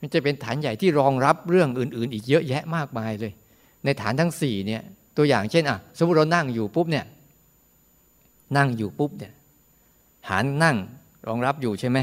[0.00, 3.32] มันจะเป็นฐานใหญ่ที่รองรับเรื่องอื่น ๆ อีกเยอะแยะมากมายเลย
[3.84, 4.82] ในฐานทั้งสี่เนี่ย
[5.16, 7.04] ตัวอย่างเช่นอะสมมติเรานั่งอยู่ปุ๊บเนี่ย
[8.56, 9.32] นั่งอยู่ปุ๊บเนี่ย
[10.26, 10.76] ฐานนั่ง
[11.26, 11.98] รองรับอยู่ใช่ไหม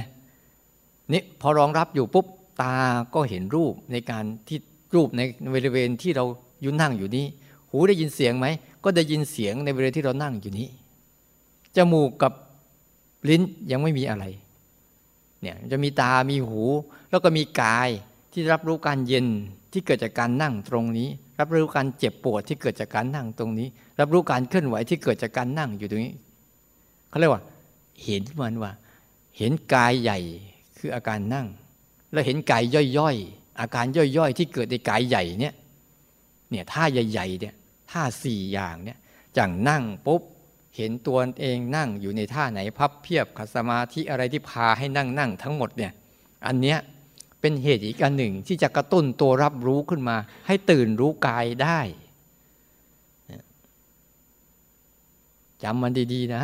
[1.13, 2.25] นี่พอรองรับอยู่ปุ๊บ
[2.61, 2.73] ตา
[3.13, 4.59] ก็เห็นรูปในการที่
[4.95, 5.21] รูปใน
[5.53, 6.25] บริเวณที่เรา
[6.63, 7.25] ยุ่นั่งอยู่นี้
[7.69, 8.47] หูได้ยินเสียงไหม
[8.83, 10.67] ก็ได้ยินเสียงในบริเวณที่เรานั่งอยู่นี้
[11.75, 12.33] จมูกกับ
[13.29, 14.25] ลิ้นยังไม่มีอะไร
[15.45, 16.61] เนี่ยจะมีตามีหู
[17.09, 17.89] แล้วก็มีกาย
[18.31, 19.27] ที่รับรู้การเย็น
[19.71, 23.67] ที่เกิดจากการนั่งตรงนี้ รับรู้การเจ็บปวดที่เกิดจากการนั่งตรงนี้
[23.99, 26.13] รับรู้การเคลื่อนไหวที่เกิดจากการนั่งอยู่ตรงนี้
[27.09, 27.43] เขาเรียกว่า
[28.03, 28.71] เห็นมันว่า
[29.37, 30.19] เห็นกายใหญ่
[30.77, 31.47] คืออาการนั่ง
[32.11, 32.63] แล้วเห็นกาย
[32.97, 33.85] ย่อยๆอาการ
[34.17, 35.53] ย่อยๆ ที่เกิดในกายใหญ่เนี่ย
[36.49, 37.53] เนี่ยท่าใหญ่ๆเนี่ย
[37.91, 38.97] ท่าสี่อย่างเนี่ย
[39.37, 40.21] จังนั่งปุ๊บ
[40.75, 45.91] เห็นตัวเองนั่งอยู่ในท่าไหนพับเพียบขัดสมาธิอะไรที่พาให้นั่งนั่งทั้งหมดเนี่ย
[46.47, 46.79] อันเนี้ย
[47.41, 51.79] เป็นเหตุอีกอันหนึ่งที่จะกระตุ้นตัวรับรู้ขึ้นมา ให้ตื่นรู้กายได้
[55.63, 56.43] จำมันดีๆนะ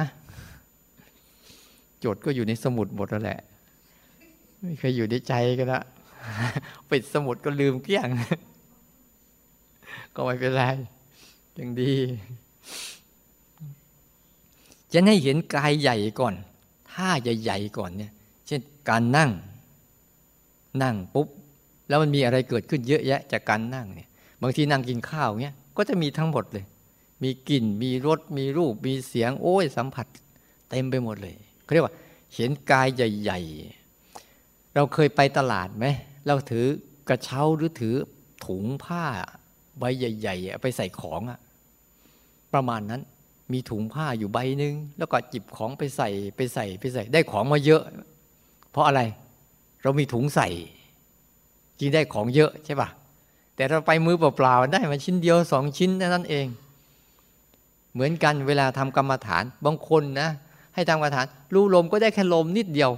[2.03, 3.39] จดก็อยู่ในสมุดหมดแล้วแหละ
[4.61, 5.81] ไม่เคยอยู่ในใจกันละ
[6.89, 8.07] ปิดสมุดก็ลืมเกลี้ยง
[10.15, 10.63] ก็ไม่เป็นไร
[11.57, 11.93] ยังดี
[14.93, 16.33] จะให้เห็นกายใหญ่ก่อน
[16.91, 18.11] ท่าใหญ่ๆก่อนเนี่ย
[18.47, 19.31] เช่นการนั่ง
[20.83, 21.27] นั่งปุ๊บ
[21.87, 24.07] แล้วมันมีอะไรเกิดขึ้นเยอะแยะจากการนั่งเนี่ย
[24.41, 26.65] บางทีนั่งกินข้าวเนี่ยก็จะมีทั้งหมดเลย
[27.23, 30.07] มีกลิ่นมีรสมีรูป มีเสียง โอ้ยสัมผัส
[30.69, 31.95] เต็มไปหมดเลยเขาเรียกว่า
[32.35, 35.85] เห็นกายใหญ่ๆ เราเคยไปตลาดไหม
[36.27, 36.65] เราถือ
[37.09, 37.95] กระเช้าหรือถือ
[38.45, 39.03] ถุงผ้า
[39.79, 41.39] ใบใหญ่ๆไปใส่ของอะ
[42.53, 43.01] ประมาณนั้น
[43.53, 47.83] มีถุงผ้าอยู่ใบหนึ่งแล้วก็จิบของไปใส่ไปใส่ไปใส่ ได้ของมาเยอะ
[48.71, 49.01] เพราะอะไร
[49.83, 50.47] เรามีถุงใส่
[51.79, 52.89] จึงได้ของเยอะใช่ปะ
[53.55, 56.47] แต่เราไปมือเปล่าๆได้มาชิ้นเดียวสองชิ้นนั่นเอง
[57.93, 60.29] เหมือนกันเวลาทำกรรมฐานบางคนนะ
[60.75, 62.91] ให้ทำกรรมฐาน รู้ลมก็ได้แค่ลมนิดเดียว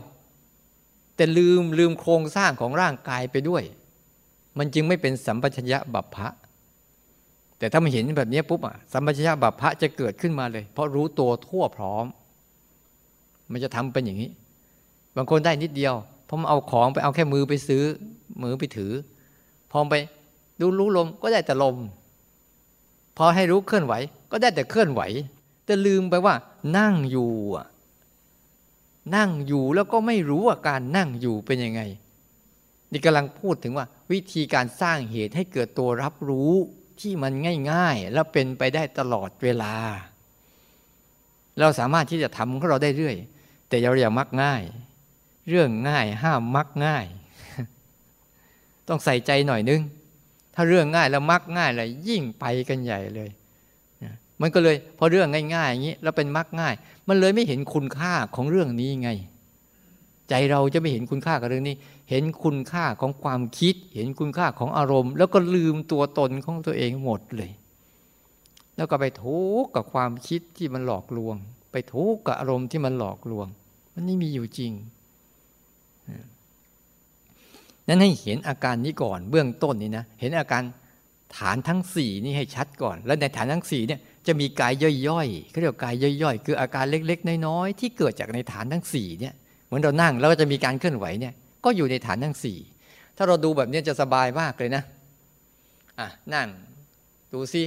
[1.15, 3.63] แต่ลืมลืมโครงสร้างของร่างกายไปด้วย
[4.57, 6.27] มันจึงไม่เป็นสัมปชัญญะบัพพะ
[7.57, 12.05] แต่ถ้ามันเห็นแบบนี้ปุ๊บอะสัมปชัญญะบัพพะจะเกิดขึ้นมาเลย เพราะรู้ตัวทั่วพร้อม
[13.51, 14.31] มันจะทำเป็นอย่างนี้
[15.15, 15.93] บางคนได้นิดเดียว
[16.27, 17.83] พอมาเอาของไปเอาแค่มือไปซื้อ
[18.43, 18.91] มือไปถือ
[19.71, 19.95] พอไป
[20.59, 21.77] ดูรู้ลมก็ได้แต่ลม
[23.17, 23.93] พอให้รู้เคลื่อนไหว
[24.31, 25.01] ก็ได้แต่เคลื่อนไหว
[25.65, 26.35] แต่ลืมไปว่า
[26.77, 27.67] นั่งอยู่อะ
[29.15, 31.81] นั่งอยู่แล้วก็ไม่รู้ว่าการนั่งอยู่เป็นยังไง
[32.91, 36.53] นี่กำลังพูดถึงว่า วิธีการสร้างเหตุให้เกิดตัวรับรู้
[37.03, 37.33] ที่มัน
[37.71, 39.73] ง่ายๆ แล้วเป็นไปได้ตลอดเวลา
[41.59, 43.15] เราสามารถที่จะทำของเราได้เรื่อย
[43.69, 44.63] แต่เราอย่ามักง่าย
[45.49, 47.05] เรื่องง่ายห้ามมักง่าย
[48.87, 49.81] ต้องใส่ใจหน่อยนึง
[50.55, 53.29] ถ้าเรื่องง่ายแล้วมักง่ายเลยยิ่งไปกันใหญ่เลย
[54.41, 56.73] มันก็เลยพอเรื่องง่ายๆอย่างนี้แล้วเป็นมักง่าย
[57.07, 59.09] มันเลยไม่เห็นคุณค่าของเรื่องนี้ไง
[60.29, 61.75] ใจเราจะไม่เห็นคุณค่ากับเรื่องนี้
[62.09, 67.51] เห็นคุณค่าของความคิด เห็นคุณค่าของอารมณ์ แล้วก็ลืมตัวตนของตัวเองหมดเลย
[68.77, 71.35] แล้วก็ไปทุกข์กับความคิดที่มันหลอกลวง
[71.71, 73.47] ไปทุกข์กับอารมณ์ที่มันหลอกลวง
[73.93, 74.71] มันไม่มีอยู่จริง
[77.87, 80.63] นั้นให้เห็นอาการนี้ก่อนเบื้องต้นนี่นะเห็นอาการ
[81.37, 84.73] ฐานทั้งสี่นี่ให้ชัดก่อน แล้วในฐานทั้งสี่เนี่ยจะมีกาย
[85.07, 89.33] ย่อยๆเขาเรียกกายย่อยๆ คืออาการเล็กๆ น้อยๆที่เกิดจากในฐานทั้งสี่เนี่ย
[89.65, 91.33] เหมือนเรานั่งแล้วก็จะมีการเคลื่อนไหวเนี่ย
[91.65, 92.57] ก็อยู่ในฐานทั้งสี่
[93.17, 94.83] ถ้าเราดูแบบนี้จะสบายมากเลยนะ
[95.99, 96.47] อะนั่ง
[97.33, 97.63] ดูซิ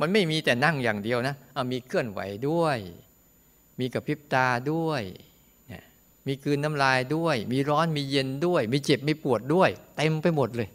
[0.00, 2.78] มันไม่มีแต่นั่งอย่างเดียวนะเอามีเคลื่อนไหวด้วย
[3.80, 5.02] มีกระพริบตาด้วย
[6.26, 10.68] มีคืนน้ำลายด้วย มีร้อนมีเย็นด้วย มีเจ็บมีปวดด้วย เต็มไปหมดเลย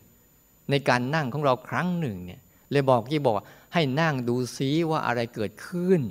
[0.69, 2.39] ในการนั่งของเราครั้งหนึ่งเนี่ย
[2.71, 3.35] เลยบอกที่บอก
[3.73, 6.01] ให้นั่งดูซิว่าอะไรเกิดขึ้น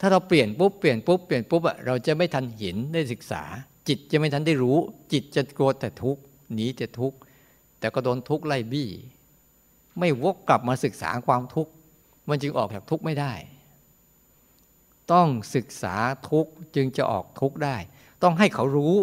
[0.00, 3.42] ถ้าเราเปลี่ยนปุ๊บเปลี่ยนปุ๊บเปลี่ยนปุ๊บอะเราจะไม่ทันเห็นได้ศึกษา
[3.88, 4.78] จิตจะไม่ทันได้รู้
[5.12, 6.22] จิตจะกลัวแต่ทุกข์
[6.54, 7.16] หนีแต่ทุกข์
[7.78, 8.88] แต่ก็โดนทุกข์ไล่บี้
[9.98, 11.72] ไม่วกกลับมาศึกษาความทุกข์
[12.28, 13.32] มันจึงออกจากทุกข์ไม่ได้
[15.12, 15.94] ต้องศึกษา
[16.30, 17.76] ทุกข์จึงจะออกทุกข์ได้
[18.22, 18.96] ต้องให้เขารู้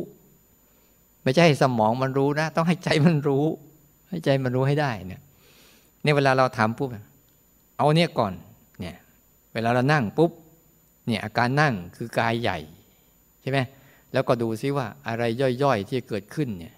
[1.24, 3.46] ไม่ใช่ให้สมองมันรู้นะ ต้องให้ใจมันรู้
[4.10, 5.22] ให้ใจมันรู้ให้ได้เนี่ย
[6.04, 6.90] ในเวลาเราทำปุ๊บ
[7.78, 8.34] เอาเนี่ยก่อน
[8.80, 8.96] เนี่ย
[9.54, 10.32] เวลาเรานั่งปุ๊บ
[11.08, 12.58] เนี่ยอาการนั่งคือกายใหญ่
[13.42, 13.60] ใช่ไหม
[14.14, 15.24] แล้วก็ดูซิว่าอะไร
[15.64, 16.74] ย่อยๆที่เกิดขึ้นเนี่ย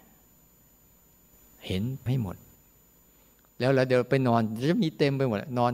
[1.67, 2.35] เห็นให้หมด
[3.59, 5.71] แล้วเราเดี๋ยวไปนอนจะมีเต็มไปหมดนอน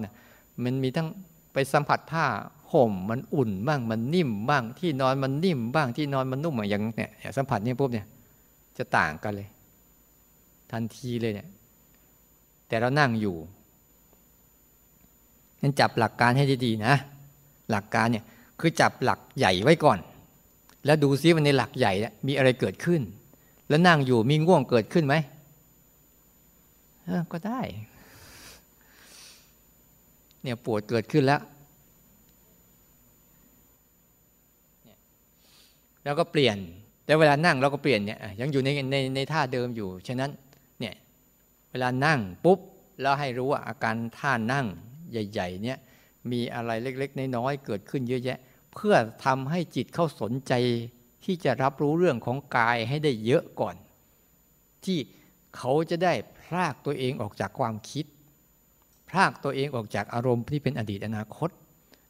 [0.63, 1.07] มันมีทั้ง
[1.53, 2.25] ไปสัมผัสผ้า
[2.71, 8.07] ห่มมันอุ่นบ้างมันนิ่มบ้าง ที่นอนมันนิ่มบ้างที่นอนมันนุ่มอย่างเนี่ยสัมผัสนี่ปุ๊บเนี่ย
[8.77, 9.47] จะต่างกันเลย
[10.71, 11.47] ทันทีเลยเนี่ย
[12.67, 13.35] แต่เรานั่งอยู่
[15.61, 16.93] นั้นจับหลักการให้ดีๆนะ
[17.71, 18.25] หลักการเนี่ย
[18.59, 19.97] คือจับหลักใหญ่ไว้ก่อน
[20.85, 21.93] แล้วดูซิว่าในหลักใหญ่
[22.27, 23.01] มีอะไรเกิดขึ้น
[23.69, 25.15] แล้วนั่งอยู่มีง่วงเกิดขึ้นไหม
[27.31, 27.61] ก็ได้
[30.41, 31.41] เนี่ยปวดเกิดขึ้นแล้ว
[36.03, 36.57] แล้วก็เปลี่ยน
[37.05, 40.31] แต่เวลานั่งเราก็เปลี่ยนเนี่ยยังอยู่ในในในท่าเดิมอยู่ ฉะนั้น
[40.79, 40.95] เนี่ย
[41.71, 42.59] เวลานั่งปุ๊บ
[43.01, 44.65] แล้วให้รู้ว่าอาการท่านั่ง
[45.11, 45.77] ใหญ่ ๆ เนี่ย
[46.31, 48.39] มีอะไรเล็ก ๆ น้อยๆเกิดขึ้นเยอะแยะ
[48.73, 50.53] เพื่อทำให้จิตเข้าสนใจ
[51.25, 53.75] ที่จะรับรู้เรื่องของกายให้ได้เยอะก่อน
[54.85, 54.99] ที่
[55.57, 58.05] เขาจะได้พรากตัวเองออกจากความคิด
[59.09, 61.49] พรากตัวเองออกจากอารมณ์ที่เป็นอดีตอนาคต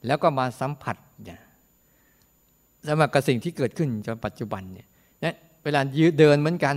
[0.07, 1.41] แล้วก็มาสัมผัสเนี่ย
[2.87, 4.87] สมัครกับสิ่งที่เกิดขึ้นจนปัจจุบันเนี่ย
[5.23, 5.25] น
[5.63, 6.75] เวลายืนเดินเหมือนกัน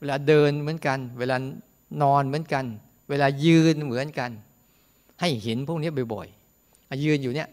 [0.00, 1.36] เวลาเดินเหมือนกัน เวลา
[2.02, 2.64] นอนเหมือนกัน
[3.10, 4.30] เวลายืนเหมือนกัน
[5.20, 7.48] ให้เห็นพวกนี้บ่อยๆยืนอยู่เนี่ย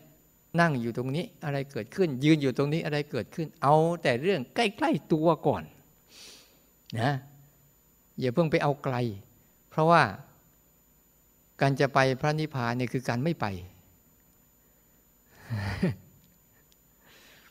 [0.59, 5.63] นั่งอยู่ตรงนี้อะไรเกิดขึ้น ยืนอยู่ตรงนี้อะไรเกิดขึ้น เอาแต่เรื่องใกล้ ๆตัวก่อน
[6.99, 7.11] นะ
[8.19, 8.95] อย่าเพิ่งไปเอาไกล
[9.69, 10.01] เพราะว่า
[11.61, 13.45] การจะไปพระนิพพานเนี่ยคือการไม่ไป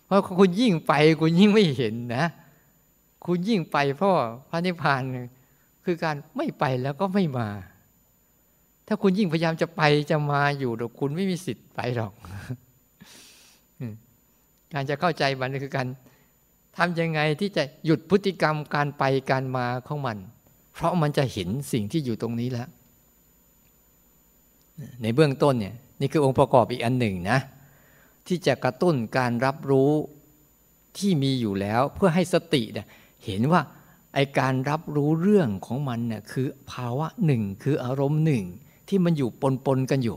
[0.07, 2.27] เพราะคุณยิ่งไปคุณยิ่งไม่เห็นนะ
[3.27, 4.13] คุณยิ่งไปเพราะ
[4.51, 5.03] พระนิพพาน
[5.85, 7.49] คือการไม่ไปแล้วก็ไม่มา
[8.87, 12.13] ถ้าคุณยิ่งพยายามจะไปจะมาอยู่แต่คุณไม่มีสิทธิ์ไปหรอก
[14.73, 15.87] การจะเข้าใจมันคือการ
[16.77, 20.19] ทำยังไงที่จะหยุดพฤติกรรมการไปการมาของมัน
[20.75, 22.69] เพราะมันจะเห็นสิ่งที่อยู่ตรงนี้แล้ว
[25.03, 27.39] ในเบื้องต้นเนี่ยนี่คือองค์ประกอบอีกอันหนึ่งนะ
[28.27, 29.91] ที่จะกระตุ้นการรับรู้
[30.99, 32.87] ที่มีอยู่แล้วเพื่อให้สติเนี่ย
[33.25, 33.61] เห็นว่า
[34.15, 38.45] ไอการรับรู้เรื่องของมันเนี่ยคือภาวะหนึ่งคืออารมณ์หนึ่ง
[38.89, 40.17] ที่มันอยู่ปนปนกันอยู่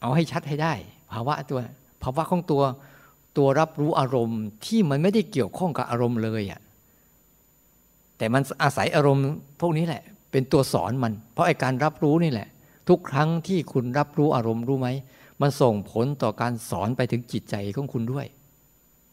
[0.00, 0.74] เอาให้ชัดให้ได้
[1.12, 1.60] ภาวะตัว
[2.02, 2.62] ภาวะของตัว
[3.36, 6.60] ตัวรับรู้อารมณ์ที่มันไม่ได้เกี่ยวข้องกับอารมณ์เลยอะ่ะ
[8.18, 9.24] แต่มันอาศัยอารมณ์
[9.60, 12.48] พวกนี้แหละ เป็นตัวสอนมัน เพราะไอการรับรู้นี่แหละ
[12.88, 14.88] ทุกครั้งที่คุณรับรู้อารมณ์รู้ไหม
[15.40, 18.26] มันส่งผลต่อการสอนไปถึงจิตใจของคุณด้วย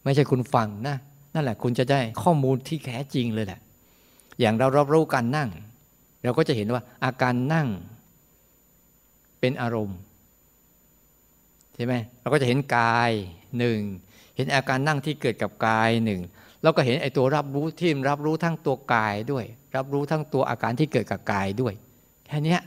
[0.03, 0.95] ไม่ใช่คุณฟังนะ
[1.33, 3.59] นั่นแหละ คุณจะได้ข้อมูลที่แท้จริงเลยแหละ
[4.39, 5.49] อย่างเรารับรู้การนั่ง
[6.23, 7.67] เราก็จะเห็นว่าอาการนั่ง
[9.39, 9.99] เป็นอารมณ์
[11.75, 13.11] ใช่ไหมเราก็จะเห็นกาย
[13.57, 13.79] หนึ่ง
[14.39, 16.21] เห็นอาการนั่งที่เกิดกับกายหนึ่ง
[16.61, 21.73] เราก็เห็นไอ้ตัวรับรู้ที่รับรู้ทั้งตัวกายด้วย รับรู้ทั้งตัวอาการที่เกิดกับกายด้วย
[22.25, 22.57] แค่นี้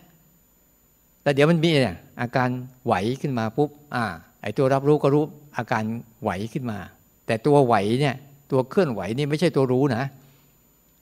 [1.23, 2.49] แต่เดี๋ยวมันมีเนี่ยอาการ
[2.87, 4.05] ไหวขึ้นมาปุ๊บอ่า
[4.43, 5.25] ไอ้ตัวรับรู้ก็รู้
[5.57, 5.83] อาการ
[6.23, 6.79] ไหวขึ้นมา
[7.27, 8.15] แต่ตัวไหวเนี่ย
[8.51, 10.05] ตัวเคลื่อนไหวนี่ไม่ใช่ตัวรู้นะ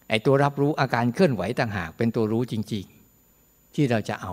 [0.08, 2.84] ไอ้ตัวรับรู้อาการเคลื่อนไหวต่างหาก เป็นตัวรู้จริง
[3.30, 4.32] ๆ ที่เราจะเอา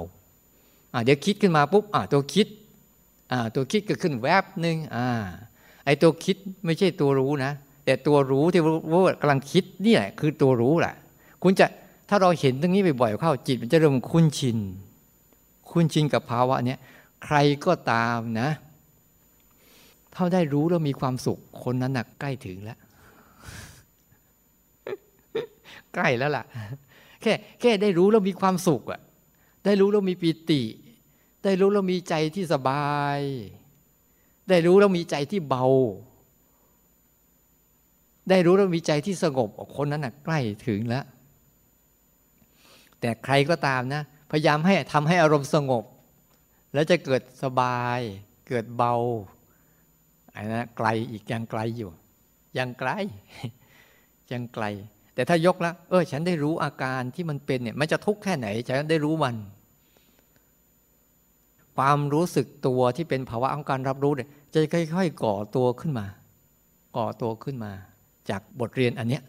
[0.93, 2.47] อ่าเดี๋ยวคิดขึ้นมาปุ๊บอ่าตัวคิด
[3.31, 5.07] อ่าตัวคิดก็ขึ้นแวบหนึ่งอ่า
[5.87, 7.51] ไอ้ตัวคิดไม่ใช่ตัวรู้นะ
[7.85, 10.95] แต่ตัวรู้ที่รู้ว่ากำลังคิดนี่แหละคือตัวรู้แหละ
[11.43, 11.65] คุณจะ
[12.09, 14.57] ถ้าเราเห็นตรงนี้บ่อยๆเข้าจิตมันจะเริ่มคุ้นชิน
[15.71, 16.79] คุ้นชินกับภาวะเนี้ย
[17.23, 18.49] ใครก็ตามนะ
[20.13, 22.79] เท่าได้รู้แล้วมีความสุข คนนั้นหนักใกล้ถึงแล้ว
[25.95, 26.43] ใกล้แล้วล่ะ
[27.21, 28.99] แค่แค่ได้รู้แล้วมีความสุขอะ
[29.65, 30.61] ได้รู้แล้วมีปีติ
[31.43, 33.19] ได้รู้แล้วมีใจที่สบาย
[34.49, 35.65] ได้รู้แล้วมีใจที่เบา
[38.29, 41.05] ได้รู้แล้วมีใจที่สงบคนนั้นนะใกล้ถึงแล้ว
[42.99, 45.83] แต่ใครก็ตามนะ พยายามให้ทำให้อารมณ์สงบ
[46.73, 47.99] แล้วจะเกิดสบาย
[48.47, 48.93] เกิดเบา
[50.35, 51.91] อันนั้นไกลอีกยังไกลอยู่
[52.57, 52.89] ยังไกล
[54.31, 54.65] ยังไกล
[55.13, 59.35] แต่ถ้ายกแล้วเออ ฉันได้รู้อาการที่มันเป็นเนี่ย มันจะทุกข์แค่ไหน ฉันได้รู้มัน
[61.77, 66.05] ความรู้สึกตัวที่เป็นภาวะของการรับรู้เนี่ยจะค่อยๆ ก่อตัวขึ้นมา
[66.97, 67.71] ก่อตัวขึ้นมา
[68.29, 69.23] จากบทเรียนอันเนี้ย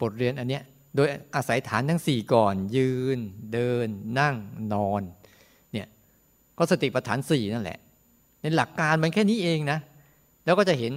[0.00, 0.62] บทเรียนอันเนี้ย
[0.96, 3.18] โดยอาศัยฐานทั้งสี่ก่อน ยืน
[3.52, 3.86] เดิน
[4.18, 4.36] นั่ง
[4.72, 5.02] นอน
[5.72, 5.86] เนี่ย
[6.58, 7.78] ก็สติปัฏฐานสี่นั่นแหละ
[8.40, 9.78] ในหลักการมันแค่นี้เองนะ
[10.44, 10.92] แล้วก็จะเห็น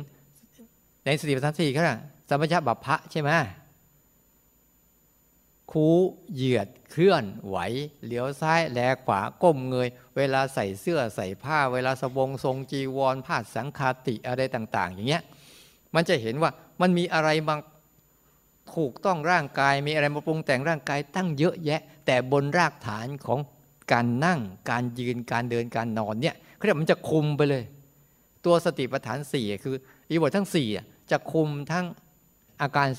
[1.06, 1.82] ในสติปัฏฐานสี่ก็
[2.30, 3.30] สัมัชบัพพะใช่ไหม
[5.72, 5.88] คู
[6.34, 7.58] เหยียดเคลื่อนไหว
[8.06, 15.24] เหลียวซ้ายแลขวาก้มเงย เวลาใส่เสื้อใส่ผ้า เวลาสบงทรงจีวรผ้าสังคาติอะไรต่าง ๆ อย่างเงี้ย
[15.96, 17.60] มันจะเห็นว่ามันมีอะไรบาง
[18.76, 23.40] ถูกต้องร่างกายมีอะไรมาปรุงแต่งร่างกายตั้งเยอะแยะ แต่บนรากฐานของ
[23.92, 27.64] การนั่ง การยืนการเดินการนอนเนี่ยเขาเรียกมันจะคุมไปเลย
[28.46, 29.76] ตัวสติปัฏฐานสี่คือ
[30.10, 30.68] อีบททั้งสี่
[31.12, 31.86] จะคุมทั้ง
[32.62, 32.90] อาการ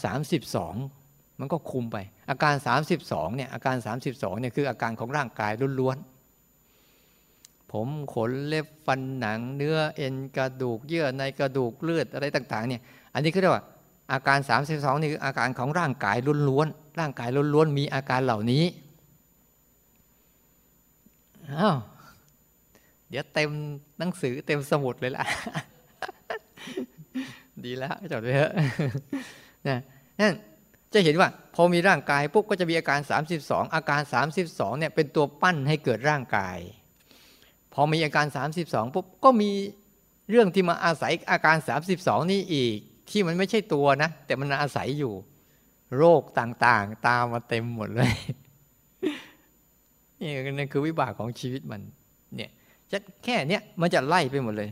[0.51, 1.04] 32
[1.41, 1.97] มันก็คุมไป
[2.31, 2.55] อาการ
[2.97, 12.81] 32เนี่ยอาการ 32เนี่ยคืออาการของร่างกายล้วนๆผมขนเล็บฟันหนัง เนื้อเอ็นกระดูกเยื่อในกระดูกเลือดอะไรต่างๆเนี่ย
[13.15, 13.65] อันนี้คือเรียกว่า
[14.13, 14.39] อาการ
[14.71, 16.17] 32นี่คืออาการของร่างกาย
[16.49, 18.65] ล้วนๆร่างกายล้วนๆมีอาการเหล่านี้
[21.53, 21.77] อ้าว
[23.09, 23.51] เดี๋ยวเต็ม
[23.99, 25.25] หนังสือเต็มสมุดเลยล่ะ
[27.65, 28.53] ดีแล้วจดไว้เถอะ
[29.69, 29.79] นะ
[30.21, 30.35] นั่น
[30.95, 33.01] จะเห็นว่าพอมีร่างกายปุ๊บก็จะมีอาการ
[33.37, 34.01] 32 อาการ
[34.41, 36.59] 32เนี่ยเป็นตัวปั้นให้เกิดร่างกาย
[37.75, 38.27] พอมีอาการ
[38.61, 39.51] 32ปุ๊บก็มี
[40.31, 41.57] เรื่องที่มาอาศัยอาการ
[41.95, 42.77] 32 นี่อีก
[43.11, 45.15] ที่มันไม่ใช่ตัวนะ แต่มันอาศัยอยู่
[45.97, 48.13] โรคต่างๆ ตามมาเต็มหมดเลย
[50.21, 51.83] นี่นั่นคือวิบากของชีวิตมัน
[52.35, 52.51] เนี่ย
[52.91, 54.71] จะแค่เนี้ยมันจะไล่ไปหมดเลย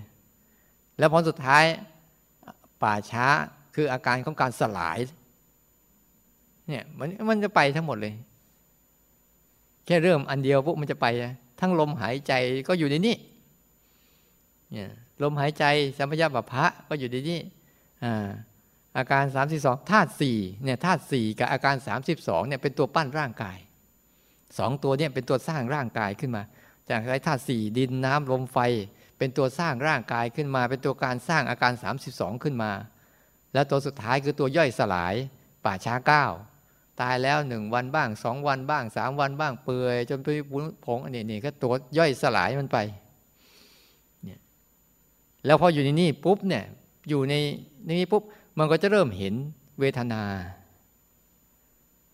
[0.99, 1.65] แล้วพอสุดท้าย
[2.83, 3.27] ป่าช้า
[3.75, 4.99] คืออาการของการสลาย
[6.68, 8.14] เนี่ยมันมันจะไปทั้งหมดเลย
[9.87, 11.07] แค่เริ่มอันเดียวปุ๊บมันจะไป
[11.61, 12.33] ทั้งลมหายใจ
[12.68, 13.16] ก็อยู่ในนี้
[14.72, 14.90] เนี่ย
[15.22, 15.64] ลมหายใจ
[15.98, 17.40] สัมพยาบพะก็อยู่ในนี้
[18.96, 19.25] อาการ
[19.59, 21.77] 32ธาตุสี่เนี่ยธาตุสี่กับอาการ
[22.12, 23.59] 32เนี่ยเป็นตัวปั้นร่างกาย
[24.59, 26.42] สองตัวเนี่ยเป็นตัวสร้างร่างกายขึ้นมา
[26.90, 28.59] จากไอ้ธาตุสี่ดินน้ำลมไฟ
[29.18, 31.72] เป็นตัวสร้างร่างกายขึ้นมา เป็นตัวการสร้างอาการ
[32.09, 32.72] 32 ขึ้นมา
[33.53, 35.14] แล้วตัวสุดท้ายคือตัวย่อยสลาย
[35.64, 36.25] ป่าช้าเก้า
[37.03, 42.79] ตายแล้วหนึ่งวันบ้างสองวันบ้างสามวันบ้างเปื่อยจนไปปุ้ผงอันนี้นี่ก็ตัวย่อยสลายมันไป
[44.25, 44.41] เนี่ย
[45.47, 46.65] แล้วพออยู่ในนี่ปุ๊บเนี่ย
[47.09, 47.35] อยู่ใน
[47.99, 48.23] นี้ปุ๊บ
[48.59, 49.35] มันก็จะเริ่มเห็น
[49.81, 50.23] เวทนา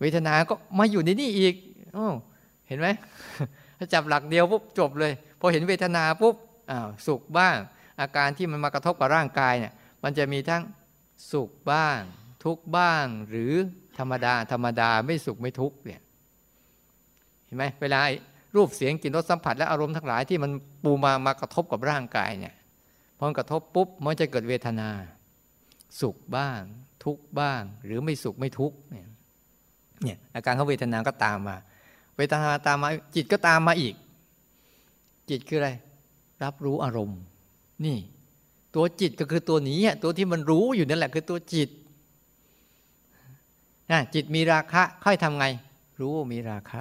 [0.00, 1.54] เวทนาก็มาอยู่ในนี่อีก
[1.94, 2.06] โอ้
[2.66, 2.88] เห็นไหม
[3.78, 6.34] ถ้าจับหลักเดียวปุ๊บจบเลยพอเห็นเวทนาปุ๊บ
[6.70, 7.56] อ้าวสุขบ้าง
[8.00, 9.72] อาการที่มันมากระทบกับร่างกายเนี่ย
[10.02, 10.62] มันจะมีทั้ง
[11.32, 11.98] สุขบ้าง
[12.44, 13.54] ทุกบ้างหรือ
[13.98, 16.00] ธรรมดา ธรรมดาไม่สุขไม่ทุกข์เนี่ย
[17.44, 18.00] เห็นไหมเวลา
[18.56, 20.50] รูปเสียงกลิ่นรสสัมผัสและอารมณ์ทั้งหลายที่มัน
[20.84, 22.54] ปูมามากระทบกับร่างกายเนี่ย
[23.16, 24.88] พอกระทบปุ๊บมันจะเกิดเวทนา
[26.00, 26.60] สุขบ้าง
[27.04, 29.08] ทุกบ้าง หรือไม่สุขไม่ทุกเนี่ย
[30.02, 31.56] เนี่ยอาการของเวทนาก็ตามมา
[32.16, 33.94] เวทนาตามมาจิตก็ตามมาอีก
[35.30, 35.70] จิตคืออะไร
[36.44, 37.20] รับรู้อารมณ์
[37.84, 37.98] นี่
[38.74, 41.68] ตัวจิตก็คือตัวนี้ตัวที่มันรู้อยู่นั่นแหละคือตัวจิต
[43.90, 45.46] นะจิตมีราคะค่อยทำไง
[46.00, 46.80] รู้มีราคะ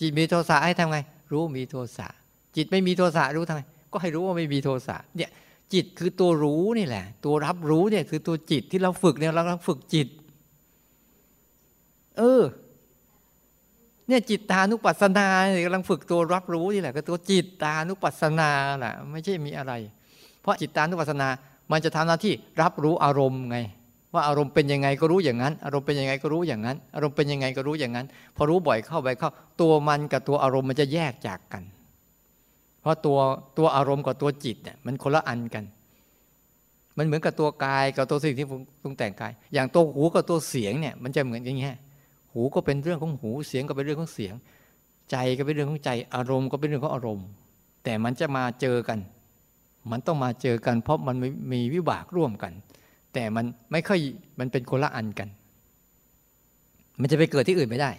[0.00, 0.98] จิตมีโทสะให้ทำไง
[1.32, 2.08] รู้มีโทสะ
[2.56, 5.30] จิตไม่มีโทสะรู้ทำไง ก็ให้รู้ว่าไม่มีโทสะเนี่ย
[5.74, 10.08] จิตคือตัวรู้นี่แหละ ตัวรับรู้เนี่ยคือตัวจิตที่เราฝึกเนี่ยเราฝึกจิต
[12.18, 12.42] เออ
[14.08, 15.26] เนี่ยจิตตานุปัสสนา
[15.64, 19.72] กำลังฝึกตัวรับรู้นี่แหละก็ตัวจิตตานุปัสสนาแหละไม่ใช่มีอะไร
[20.40, 21.28] เพราะจิตตานุปัสสนา
[21.70, 23.58] มันจะทำหน้าที่รับรู้อารมณ์ไง
[24.14, 31.62] ว่าอารมณ์เป็นยังไงก็รู้อย่างนั้น อารมณ์เป็นยังไงก็รู้อย่างนั้น อารมณ์เป็นยังไงก็รู้อย่างนั้น พอรู้บ่อยเข้าไปเข้า ตัวมันกับตัวอารมณ์มันจะแยกจากกัน
[32.80, 33.18] เพราะตัว
[33.58, 35.64] ตัวอารมณ์กับตัวจิตเนี่ยมันคนละอันกัน
[36.98, 38.46] มันเหมือนกับตัวกายกับตัวสิ่งที่
[38.82, 41.74] ปรุงแต่งกาย อย่างตัวหูกับตัวเสียงเนี่ยมันจะเหมือนอย่างเงี้ย
[42.32, 44.34] หูก็เป็นเรื่องของหูเสียงก็เป็นเรื่องของเสียง
[45.10, 47.26] ใจก็เป็นเรื่องของใจ อารมณ์ก็เป็นเรื่องของอารมณ์
[47.84, 48.98] แต่มันจะมาเจอกัน
[49.90, 51.16] มันต้องมาเจอกัน เพราะมัน
[51.52, 52.52] มีวิบากร่วมกัน
[53.14, 54.00] แต่มันไม่ค่อย
[54.38, 55.28] มันเป็นคนละอันกัน
[57.00, 57.90] มันจะไปเกิดที่อื่นไม่ได้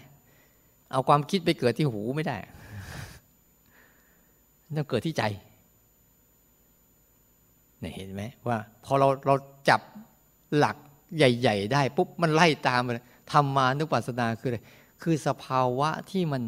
[0.91, 2.37] เอาความคิดไปเกิดที่หูไม่ได้
[4.77, 5.23] ต้องเกิดที่ใจ
[7.79, 9.35] เนี่ยเห็นไหมว่าพอเราเรา
[9.69, 9.81] จับ
[10.57, 10.77] หลัก
[11.17, 14.59] ใหญ่ ๆ ได้ปุ๊บมันไล่ตามเลยธรรมานุปัสสนาคืออะไร
[15.01, 16.43] คือสภาวะที่มัน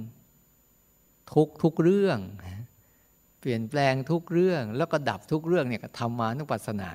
[1.33, 2.19] ทุกทุกเรื่อง
[3.39, 6.89] เปลี่ยนแปลงทุกเรื่อง แล้วก็ดับทุกเรื่องเนี่ยธรรมานุปัสสนา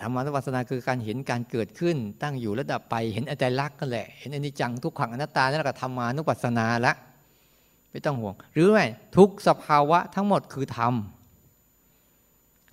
[0.00, 6.92] ธรรมานุปัสสนาคือการเห็นการเกิดขึ้น ตั้งอยู่แล้วดับไปเห็นอาจารย์ลักกันแหละ เห็นอนิจจังทุกขังอนัตตานั่นแหละธรรมานุปัสสนาละ
[7.90, 10.94] ไม่ต้องห่วง หรือไม่ทุกสภาวะทั้งหมดคือธรรม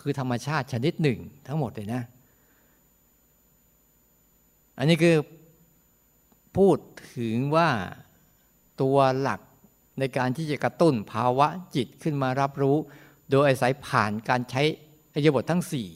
[0.02, 2.02] คือธรรมชาติชนิดหนึ่ง ทั้งหมดเลยนะ
[4.78, 5.16] อันนี้คือ
[6.58, 6.78] พูด
[7.18, 7.70] ถึงว่า
[8.82, 9.42] ตัวหลัก
[10.00, 12.78] ในการที่จะกระตุ้นภาวะจิตขึ้นมารับรู้
[13.32, 14.64] โดยอาศัยผ่านการใช้
[15.14, 15.88] อริยบททั้งสี่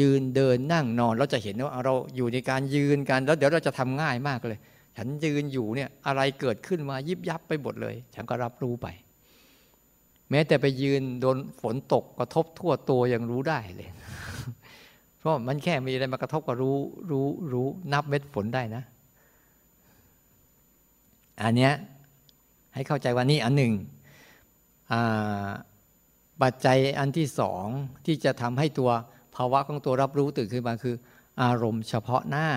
[0.00, 4.60] ยืนเดินนั่งนอนเราจะเห็นว่าเราอยู่ในการยืนกันแล้วเดี๋ยวเราจะทำง่ายมากเลย
[4.96, 8.86] ฉันยืนอยู่เนี่ยอะไรเกิดขึ้นมายิบยับไปหมดเลย ฉันก็รับรู้ไป
[10.30, 13.90] แม้แต่ไปยืนโดนฝนตกกระทบทั่วตัวยังรู้ได้เลย
[15.18, 16.76] เพราะมันแค่มีอะไรมากระทบก็รู้
[17.10, 18.82] รู้รู้นับเม็ดฝนได้นะ
[21.42, 21.72] อันเนี้ย
[22.74, 23.72] ให้เข้าใจว่านี่อันหนึ่ง
[26.42, 27.64] ปัจจัยอันที่สอง
[28.06, 28.90] ที่จะทำให้ตัว
[29.38, 30.94] ภาวะของตัวรับรู้ตื่นขึ้นมาคือ
[31.42, 32.48] อารมณ์เฉพาะหน้า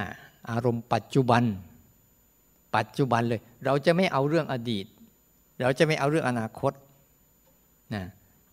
[0.52, 1.44] อารมณ์ปัจจุบัน
[2.76, 4.86] ปัจจุบันเลย เราจะไม่เอาเรื่องอดีต
[5.62, 6.74] เราจะไม่เอาเรื่องอนาคต
[7.94, 8.04] นะ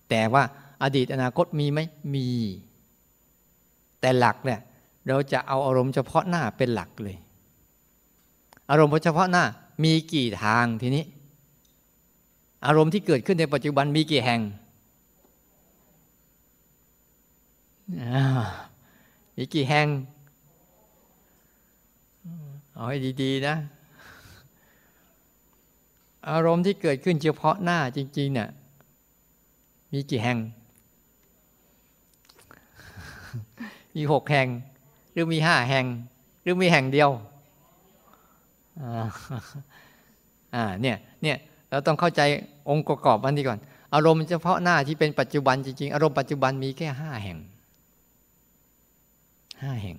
[0.09, 0.43] แต่ว่า
[0.83, 1.79] อดีตอนาคตมีไหม
[2.15, 2.27] มี
[4.01, 4.61] แต่หลักเนี่ย
[5.09, 7.17] เราจะเอาอารมณ์เฉพาะหน้าเป็นหลักเลย
[8.71, 9.45] อารมณ์เฉพาะหน้า
[9.85, 11.05] มีกี่ทางทีนี้
[12.67, 14.41] อารมณ์ที่เกิดขึ้นในปัจจุบันมีกี่แห่ง
[19.37, 19.89] มีกี่แห่ง
[22.73, 23.55] เอาให้ดีๆนะ
[26.29, 28.49] อารมณ์ที่เกิดขึ้นเฉพาะหน้าจริงๆเนี่ย
[29.93, 30.39] มีกี่แห่ง
[33.95, 34.49] มีหกแห่ง
[35.13, 35.85] หรือมีห้าแห่ง
[36.43, 37.11] หรือมีแห่งเดียว
[40.55, 41.37] อ่าเนี่ยเนี่ย
[41.71, 42.21] เราต้องเข้าใจ
[42.69, 43.59] องค์ประกอบมันดีก่อน
[43.95, 47.39] อารมณ์เฉพาะหน้าที่เป็นปัจจุบันจริงๆ อารมณ์ปัจจุบันมีแค่ห้าแห่ง
[49.61, 49.99] ห้าแห่ง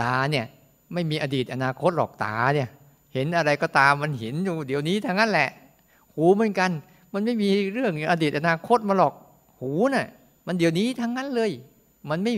[0.00, 0.46] ตาเนี่ย
[0.92, 2.68] ไม่มีอดีตอนาคตหรอกตาเนี่ย
[3.14, 5.48] เห็นอะไรก็ตามมันเห็นอยู่เดี๋ยวนี้ทั้งนั้นแหละ
[6.14, 6.70] หูเหมือนกัน
[7.12, 9.14] มันไม่มีเรื่องอดีตอนาคตมาหรอก
[9.60, 10.08] หูน่ะ
[10.46, 11.50] มันเดี๋ยวนี้ทั้งนั้นเลย
[12.10, 12.34] มันไม่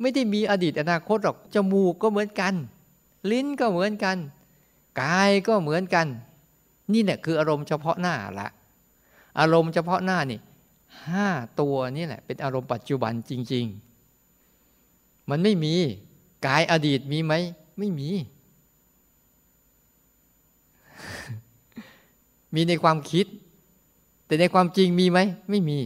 [0.00, 2.54] ไม่ได้มีอดีตอนาคตหรอกจมูกก็เหมือนกัน
[3.30, 4.16] ลิ้นก็เหมือนกัน
[5.00, 6.06] กายก็เหมือนกัน
[6.92, 8.48] นี่เนี่ยคืออารมณ์เฉพาะหน้าละ
[9.40, 10.40] อารมณ์เฉพาะหน้านี่
[11.08, 11.28] ห้า
[11.60, 13.91] ตัวนี่แหละ เป็นอารมณ์ปัจจุบันจริง ๆ
[15.32, 15.74] มันไม่มี
[16.46, 17.34] กายอดีตมีไหม
[17.78, 18.08] ไม่มี
[22.54, 23.26] มีในความคิด
[24.26, 25.18] แต่ในความจริงมีไหม
[25.50, 25.78] ไม่มี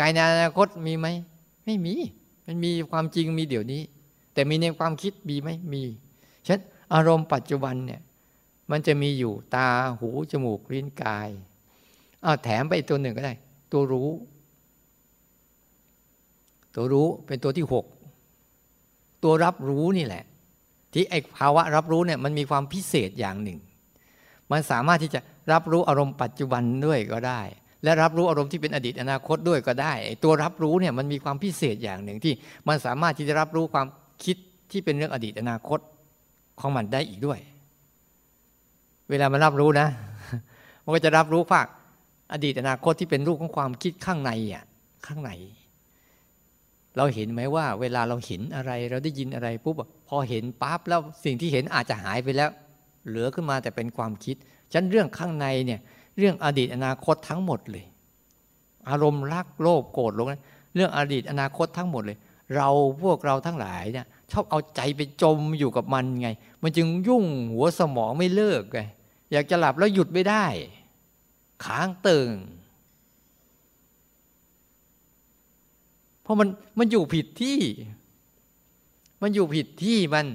[0.00, 1.06] กายในอนาคตมีไหม
[1.64, 1.94] ไม่มี
[2.46, 3.82] มันมีความจริงมีเดี๋ยวนี้
[4.32, 5.82] แต่มีในความคิดมีไหมมี
[6.46, 6.60] ฉะนั้น
[6.94, 8.00] อารมณ์ปัจจุบันเนี่ย
[8.70, 9.66] มันจะมีอยู่ตา
[10.00, 11.28] หูจมูกลิ้นกาย
[12.24, 13.34] อาแถมไปอีกตัวหนึ่งก็ได้
[13.72, 14.10] ตัวรู้
[16.74, 17.84] ตัวรู้เป็นตัวที่หก
[19.22, 20.24] ตัวรับรู้นี่แหละ
[20.92, 23.58] ที่ไอภาวะรับรู้เนี่ยมันมีความพิเศษอย่างหนึ่ง
[24.50, 25.20] มันสามารถที่จะ
[25.52, 27.40] รับรู้อารมณ์ปัจจุบันด้วยก็ได้
[27.84, 32.34] และรับรู้อารมณ์ที่เป็นอดีตอนาคตด้วยก็ได้ไอ้ตัวรับรู้เนี่ยมันมีความพิเศษอย่างหนึ่งที่
[32.68, 33.86] มันสามารถที่จะรับรู้ความ
[34.24, 34.36] คิด
[34.70, 35.80] ที่เป็นเรื่องอดีตอนาคต
[36.60, 37.38] ของมันได้อีกด้วย
[39.10, 39.88] เวลามันรับรู้นะ
[40.84, 41.66] มันก็จะรับรู้ภาค
[42.32, 44.64] อดีตอนาคตที่เป็นรูปของความคิดข้างในอะ
[45.06, 45.30] ข้างใน
[46.96, 49.76] เราเห็นไหมว่า เวลาเราเห็นอะไร เราได้ยินอะไรปุ๊บ
[50.08, 52.50] พอเห็นปั๊บแล้วสิ่งที่เห็นอาจจะหายไปแล้ว
[53.08, 54.36] เหลือขึ้นมาแต่เป็นความคิด
[54.72, 55.80] ฉันเรื่องข้างในเนี่ย
[56.18, 57.84] เรื่องอดีตอนาคตทั้งหมดเลย
[58.88, 60.28] อารมณ์รักโลภโกรธหลง
[60.74, 62.18] เรื่องอดีตอนาคตทั้งหมดเลย
[62.56, 62.68] เรา
[63.02, 66.28] พวกเราทั้งหลายเนี่ยชอบเอาใจไปจมอยู่กับมันไง
[66.62, 68.80] มันจึงยุ่งหัวสมองไม่เลิกไง
[69.32, 70.44] อยากจะหลับแล้วหยุดไม่ได้
[71.64, 72.30] ค้างตึง
[76.21, 77.58] เพ ราะมันมันอยู่ผิดที่
[79.22, 80.26] มันอยู่ผิดที่มัน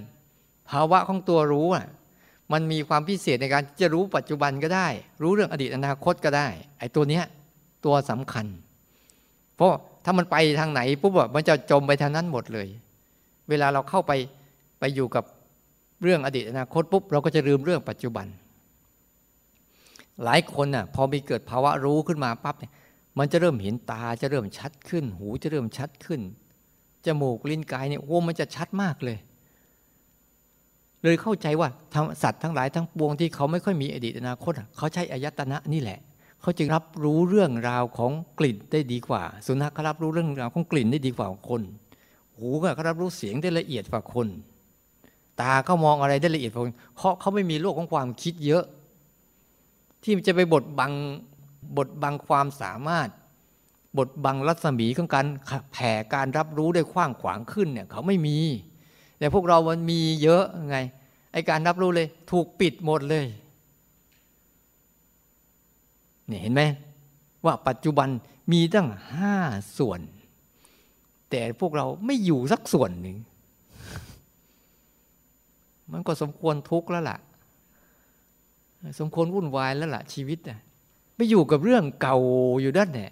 [0.70, 1.86] ภาวะของตัวรู้อะ
[2.54, 4.88] มันมีความพิเศษในการจะรู้ปัจจุบันก็ได้
[5.22, 6.48] รู้เรื่องอดีตอนาคตก็ได้
[6.80, 7.24] ไอ้ตัวเนี้ย
[7.86, 8.46] ตัวสำคัญ
[9.56, 9.74] เพราะ
[10.06, 12.68] ถ้ามันไปทางไหนปุ๊บมันจะจมไปทางนั้นหมดเลย
[13.50, 14.12] เวลาเราเข้าไป
[14.80, 15.24] ไปอยู่กับ
[16.04, 18.28] เรื่องอดีตอนาคตปุ๊บเราก็จะลืมเรื่องปัจจุบัน
[20.24, 22.74] หลายคนน่ะพอมีเกิดภาวะรู้ขึ้นมาปั๊บเนี่ย
[23.18, 26.22] มันจะเริ่มเห็นตาจะเริ่มชัดขึ้น หูจะเริ่มชัดขึ้น
[27.06, 29.18] จมูกลิ้นกายเนี่ยโอ้มันจะชัดมากเลย
[31.04, 31.70] เลยเข้าใจว่า
[32.24, 36.00] สัตว์ทั้งหลายทั้งปวงที่เขาไม่ค่อยมีอดีตอนาคตเขาใช้อายตนะนี่แหละ
[36.42, 41.62] เขาจึงรับรู้เรื่องราวของกลิ่นได้ดีกว่า สุนัขเขารับรู้เรื่องราวของกลิ่นได้ดีกว่าคน
[42.38, 44.28] หูก็เขารับรู้เสียงได้ละเอียดกว่าคน
[45.42, 48.64] ตาเขามองอะไรได้ละเอียดกว่าคนเพราะเขาไม่มีโลกของความคิดเยอะ
[50.04, 50.94] ที่จะไปบดบัง
[51.78, 53.10] บทบังความสามารถ
[53.98, 55.26] บทบังรัศมีของการ
[55.72, 58.38] แผ่การรับรู้ได้กว้างขวางขึ้นเนี่ยเขาไม่มี
[59.20, 60.78] แต่พวกเรามันมีเยอะไง
[61.32, 63.26] ไอการรับรู้เลย ถูกปิดหมดเลย
[66.28, 66.62] เนี่ยเห็นไหม
[67.46, 68.10] ว่าปัจจุบัน
[68.52, 69.36] มีตั้งห้า
[69.78, 70.00] ส่วน
[71.30, 73.18] แต่พวกเราไม่อยู่สักส่วนหนึ่ง
[75.92, 77.18] มันก็สมควรทุกข์แล้วล่ะ
[79.00, 80.60] สมควรวุ่นวายแล้วล่ะชีวิตอะ
[81.18, 82.18] ไปอยู่กับเรื่องเก่า
[82.62, 83.12] อยู่ด้านเนี่ย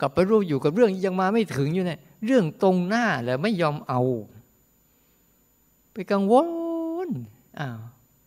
[0.00, 4.00] กลับไปรู้อยู่กับเรื่องยังมาไม่ถึงอยู่เนี่ยเรื่องตรงหน้าแหละไม่ยอมเอา
[5.92, 6.34] ไปกังว
[7.06, 7.08] ล
[7.58, 7.78] อ้าว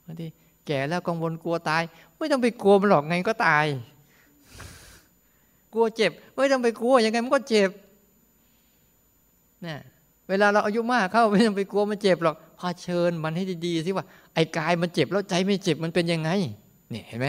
[0.06, 0.28] บางที
[0.68, 1.84] แก่แล้วกังวลกลัวตาย
[2.18, 3.66] ไม่ต้องไปกลัวมันหรอกไงก็ตาย
[5.74, 7.70] กลัวเจ็บ ไม่ต้องไปกลัวยังไงมันก็เจ็บ
[9.62, 9.80] เนี่ย
[10.30, 16.30] เวลาเราอายุมากเข้าไม่ต้องไปกลัวมันเจ็บหรอกพาเชิญมันให้ดีๆสิว่าไอ้กายมันเจ็บแล้วใจไม่เจ็บมันเป็นยังไง
[16.92, 17.28] เนี่ยเห็นไหม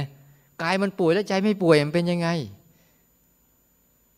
[0.62, 2.28] กายมันป่วยแล้วใจไม่ป่วยมันเป็นยังไง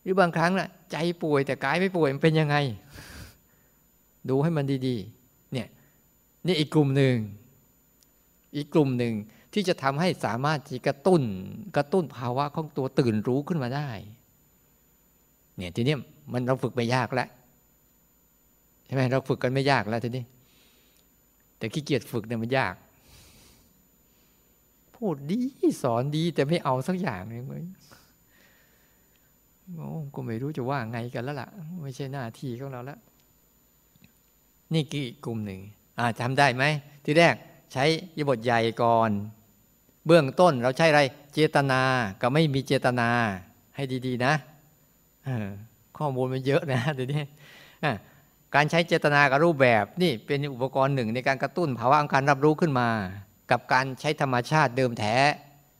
[0.02, 2.56] หรือบางครั้งน่ะ ใจป่วยแต่กายไม่ป่วยมันเป็นยังไง
[4.28, 5.68] ดูให้มันดีๆ เนี่ย
[6.46, 7.14] นี่อีกกลุ่มหนึ่ง
[8.56, 9.14] อีกกลุ่มหนึ่ง
[9.52, 11.22] ที่จะทำให้สามารถที่กระตุ้น
[11.76, 13.88] กระตุ้นภาวะของตัวตื่นรู้ขึ้นมาได้
[15.56, 15.96] เนี่ยทีนี้
[16.32, 17.28] มันเราฝึกไม่ยากแล้ว
[18.86, 20.24] ใช่ไหมเราฝึกกันไม่ยากแล้วทีนี้
[21.58, 22.74] แต่ขี้เกียจฝึกเนี่ยมันยาก
[25.06, 25.40] พูดดี
[25.82, 27.64] สอนดีแต่ไม่เอาสักอย่างเลย
[29.76, 31.48] โอ้ก็ไม่รู้จะว่าไงกันแล้วล่ะ
[31.82, 32.98] ไม่ใช่หน้าที่ของเราแล้ว
[34.72, 35.60] นี่กี่กลุ่มหนึ่ง
[35.98, 36.64] อ่าจำได้ไหม
[37.04, 37.34] ที่แรก
[37.72, 37.84] ใช้
[38.18, 39.10] ยบทใหญ่ก่อน
[40.06, 41.00] เบื้องต้นเราใช้อะไร
[41.34, 41.80] เจตนา
[42.20, 43.08] กับไม่มีเจตนา
[43.76, 44.34] ให้ดี ๆ นะ
[45.98, 47.22] ข้อมูลมันเยอะนะเดี๋ยวนี้
[48.54, 52.88] การใช้เจตนากับรูปแบบนี่เป็นอุปกรณ์หนึ่งในการกระตุ้นภาวะองการรับรู้ขึ้นมา
[53.50, 55.16] กับการใช้ธรรมชาติเดิมแท้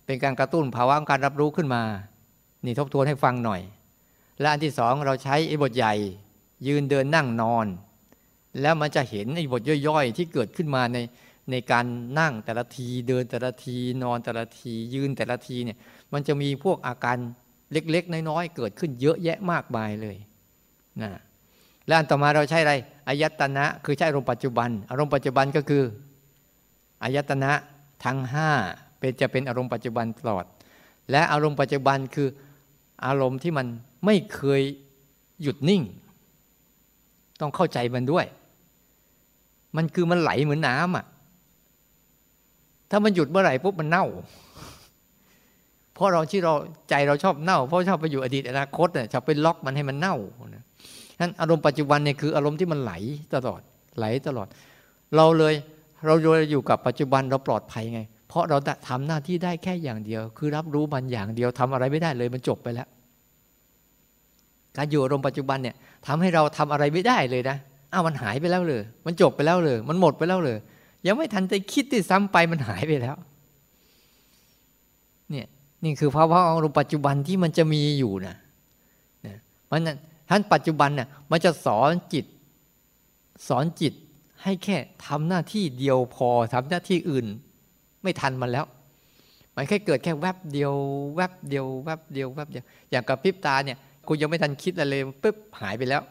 [0.07, 1.83] เป็นการกระตุ้นภาวะการรับรู้ขึ้นมา
[2.65, 3.61] นี่ทบทวนให้ฟังหน่อย
[4.41, 5.95] และอันที่สองเราใช้ไอ้บทใหญ่
[6.67, 7.67] ยืนเดินนั่งนอน
[8.61, 10.99] แล้วมันจะเห็นไอ้บทย่อยๆ ที่เกิดขึ้นมาใน
[11.51, 11.85] ในการ
[12.19, 15.79] นั่งแต่ละทีเดินแต่ละทีนอนแต่ละทียืนแต่ละทีเนี่ย
[16.13, 17.17] มันจะมีพวกอาการ
[17.73, 20.17] เล็กๆ น้อยๆ เกิดขึ้นเยอะแยะมากมายเลย
[21.03, 21.11] นะ
[21.87, 22.75] แล้วอันต่อมาเราใช้อะไร
[23.09, 25.83] อายตนะ คือใช้อารมณ์ปัจจุบัน อารมณ์ปัจจุบันก็คือ
[27.05, 27.53] อายตนะ
[28.05, 28.51] ทั้งห้า
[28.99, 30.45] เป็นจะเป็นอารมณ์ปัจจุบันตลอด
[31.11, 32.29] และอารมณ์ปัจจุบันคือ
[33.07, 33.67] อารมณ์ที่มัน
[34.05, 34.63] ไม่เคย
[35.43, 35.83] หยุดนิ่ง
[37.41, 38.27] ต้องเข้าใจมันด้วย
[39.77, 41.05] มันคือมันไหลเหมือนน้ำอะ
[42.91, 44.07] ถ้ามันหยุดเมื่อไหร่ปุ๊บมันเน่า
[45.95, 46.55] เพราะเราที่เรา
[46.91, 50.17] ใจเราชอบเน่า เพราะชอบไปอยู่อดีตอนาคตเนี่ยชอบไปล็อกมันให้มันเน่า
[51.21, 52.93] นั้นอารมณ์ปัจจุบันเนี่ยคืออารมณ์ที่มันไหล
[53.35, 53.61] ตลอด
[53.99, 54.49] ไหลตลอด
[55.17, 55.55] เราเลย
[56.07, 56.15] เรา
[56.51, 62.89] อยู่กับปัจจุบันเราปลอดภัยไง เพราะเราทำหน้าที่ได้แค่อย่างเดียว คือรับรู้มันอย่างเดียวทำอะไรไม่ได้เลยมันจบไปแล้ว
[64.77, 65.75] การอยู่อารมณ์ปัจจุบันเนี่ย
[66.07, 67.57] ทำให้เราทำอะไรไม่ได้เลยนะ
[67.93, 70.59] อ้าวมันหายไปแล้วเลย มันจบไปแล้วเลย มันหมดไปแล้วเลย
[71.07, 73.17] ยังไม่ทันจะคิดที่ซ้ำไปมันหายไปแล้ว
[75.31, 75.47] เนี่ย
[75.85, 78.37] นี่คือภาวะอารมณ์ปัจจุบันที่มันจะมีอยู่นะ
[79.27, 79.39] นะ
[79.71, 79.81] มัน
[80.31, 82.27] ท่านปัจจุบันเนี่ยมันจะสอนจิต
[83.49, 83.95] สอนจิต
[84.45, 84.77] ให้แค่
[85.07, 87.27] ทำหน้าที่เดียวพอทำหน้าที่อื่น
[88.03, 88.67] ไม่ทันมันแล้ว
[89.57, 90.75] มันแค่เกิดแค่แวบเดียว
[91.17, 96.03] แวบเดียวแวบเดียวแวบเดียวอย่างกับพริบตาเนี่ยคุณยังไม่ทันคิดอะไรเลยปุ๊บหายไปแล้ว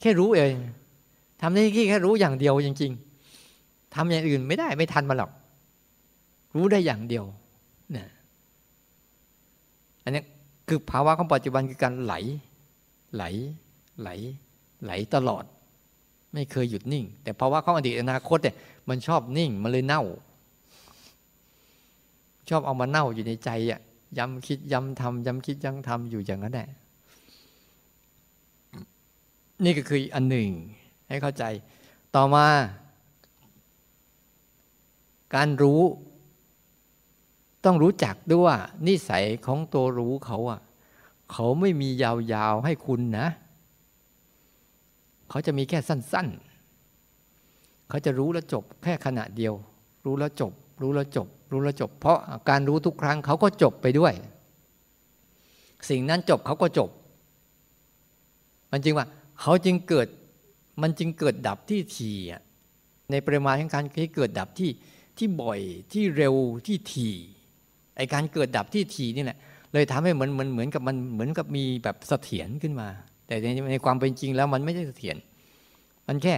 [0.00, 0.52] แค่รู้เอง
[1.40, 1.60] ทำได้
[1.90, 2.92] แค่รู้อย่างเดียวจริง
[3.42, 5.30] ๆทำอย่างอื่นไม่ได้ไม่ทันมาหรอก
[6.54, 7.24] รู้ได้อย่างเดียว
[7.92, 8.08] เนี่ย
[10.02, 10.22] อันนี้
[10.68, 12.14] คือภาวะของปัจจุบันคือการไหล
[13.14, 13.24] ไหล
[14.00, 14.08] ไหล
[14.84, 15.44] ไหลตลอด
[16.32, 18.56] ไม่เคยหยุดนิ่ง แต่ภาวะของอดีตอนาคตเนี่ย
[18.88, 20.02] มันชอบนิ่งมันเลยเน่า
[22.48, 23.80] ชอบเอามาเน่าอยู่ในใจอะ
[24.18, 26.68] ย้ำคิดย้ำทำย้ำคิดย้ำทำอยู่อย่างนั้นแหละ
[29.64, 30.48] นี่ก็คืออันหนึ่ง
[31.08, 31.44] ให้เข้าใจ
[32.14, 32.46] ต่อมา
[35.34, 35.82] การรู้
[37.64, 38.56] ต้องรู้จักด้วยว่า
[38.86, 40.60] นิสัยของตัวรู้เขาอะ
[41.32, 46.28] เขาไม่มียาวๆให้คุณนะเขาจะมีแค่สั้น
[47.08, 49.54] ๆ เขาจะรู้แล้วจบแค่ขณะเดียว
[50.04, 50.52] รู้แล้วจบ
[50.82, 52.18] รู้แล้วจบ รู้แล้วจบ เพราะ
[52.50, 54.14] การรู้ทุกครั้งเขาก็จบไปด้วย
[55.88, 56.90] สิ่งนั้นจบเขาก็จบ
[58.72, 59.06] มันจริงว่า
[59.40, 60.08] เขาจึงเกิด
[60.82, 62.12] มันจึงเกิดดับที่ที
[63.10, 64.70] ในปริมาณของการที่เกิดดับที่
[65.18, 65.60] ที่บ่อย
[65.92, 66.34] ที่เร็ว
[66.66, 67.14] ที่ถี่
[67.96, 69.38] ไอการเกิดดับที่ถี่นี่แหละ
[69.72, 72.88] เลยทำให้เหมือนเหมือนเหมือนกับมันเหมือนกับมีแบบเสถียรขึ้นมา
[73.28, 75.16] แต่ในในความเป็นจริงแล้วมันไม่ใช่เสถียร
[76.06, 76.34] มันแค่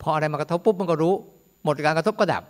[0.00, 1.14] พออะไรมากระทบปุ๊บมันก็รู้
[1.64, 2.42] หมดการกระทบก็ดับ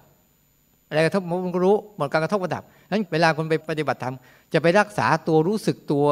[0.89, 4.15] อะไรกระทบมันก็รู้หมดการกระทบก็ดับนั้นเวลาคุณไปปฏิบัติธรรม
[4.53, 6.07] จะไปรักษาตัวรู้สึกตัว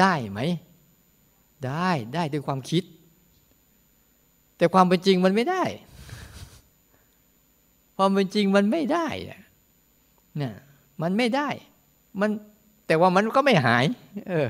[0.00, 0.40] ได้ไหม
[1.66, 2.84] ได้ได้ด้วยความคิด
[4.56, 5.64] แต่ความเป็นจริงมันไม่ได้
[7.96, 9.06] ความเป็นจริงมันไม่ได้
[10.36, 10.54] เนี่ย
[11.02, 11.48] มันไม่ได้
[12.20, 12.30] มัน
[12.92, 13.84] แต่ว่ามันก็ไม่หาย
[14.28, 14.48] เออ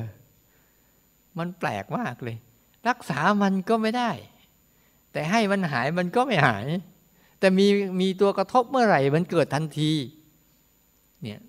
[1.38, 2.36] มันแปลกมากเลย
[2.88, 4.11] รักษามันก็ไม่ได้
[5.12, 6.66] แต่ให้มันหายมันก็ไม่หาย
[7.40, 7.66] แต่มี
[8.01, 9.93] มีตัวกระทบเมื่อไหร่ มันเกิดทันที
[11.22, 11.40] เนี่ย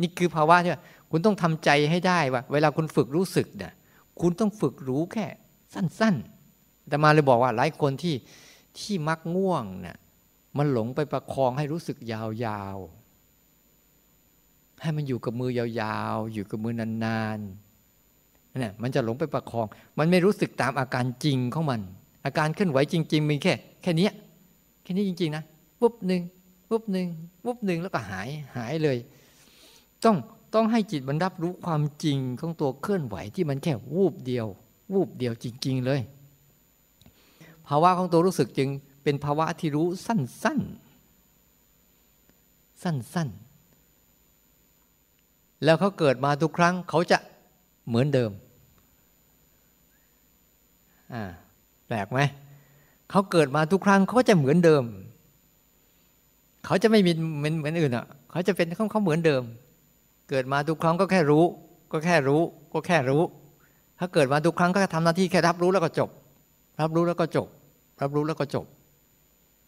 [0.00, 0.72] นี่คือภาวะที่
[1.10, 3.72] คุณต้องทำใจให้ได้ว่า เวลาคุณฝึกรู้สึกเนี่ย
[4.20, 5.26] คุณต้องฝึกรู้แค่
[5.74, 6.14] สั้น
[6.52, 8.14] ๆ แต่มาเลยบอกว่าหลายคนที่
[8.78, 9.96] ที่มักง่วงเนะ่ย
[10.58, 12.99] มันหลงไปประคองให้รู้สึกยาวๆ
[14.82, 19.66] ให้มันอยู่กับมือยาวๆ อยู่กับมือนานๆนี่มันจะหลงไปประคอง
[19.98, 21.80] มันไม่รู้สึกตามอาการจริงของมัน
[22.24, 23.52] อาการเคลื่อนไหวจริง ๆ มีแค่
[23.82, 24.08] แค่นี้
[24.82, 25.42] แค่นี้จริง ๆ นะ
[25.80, 26.22] ปุ๊บหนึ่ง
[26.68, 27.08] ปุ๊บหนึ่ง
[27.44, 28.98] ปุ๊บหนึ่งแล้วก็หายหายเลย
[30.04, 30.16] ต้อง
[30.54, 34.46] ต้องให้จิตมันรับรู้ความจริงของตัวเคลื่อนไหวที่มันแค่วูบเดียว
[34.92, 36.00] วูบเดียวจริง ๆ เลย
[37.68, 38.68] ภาวะของตัวรู้สึกจึง
[39.02, 40.18] เป็นภาวะที่รู้สั้
[40.58, 43.39] น ๆ สั้นๆ
[45.64, 47.18] แล้วเขาเกิดมาทุกครั้งเขาจะ
[47.88, 48.30] เหมือนเดิม
[51.12, 51.22] อ่า
[51.88, 52.18] แปลกไหม
[53.10, 54.84] เขาเกิดมาทุกครั้งเขาจะเหมือนเดิม
[56.66, 59.42] เขาจะไม่มีเหมือนเหมือนอื่นอะเขาจะเป็นเขาเขาเหมือนเดิม
[60.30, 61.44] เกิดมาทุกครั้งก็แค่รู้
[61.92, 62.42] ก็แค่รู้
[62.72, 63.22] ก็แค่รู้
[63.98, 66.08] ถ้าเกิดมาทุกครั้งก็ทำหน้าที่แค่รับรู้แล้วก็จบ
[66.80, 67.46] รับรู้แล้วก็จบ
[68.00, 68.64] รับรู้แล้วก็จบ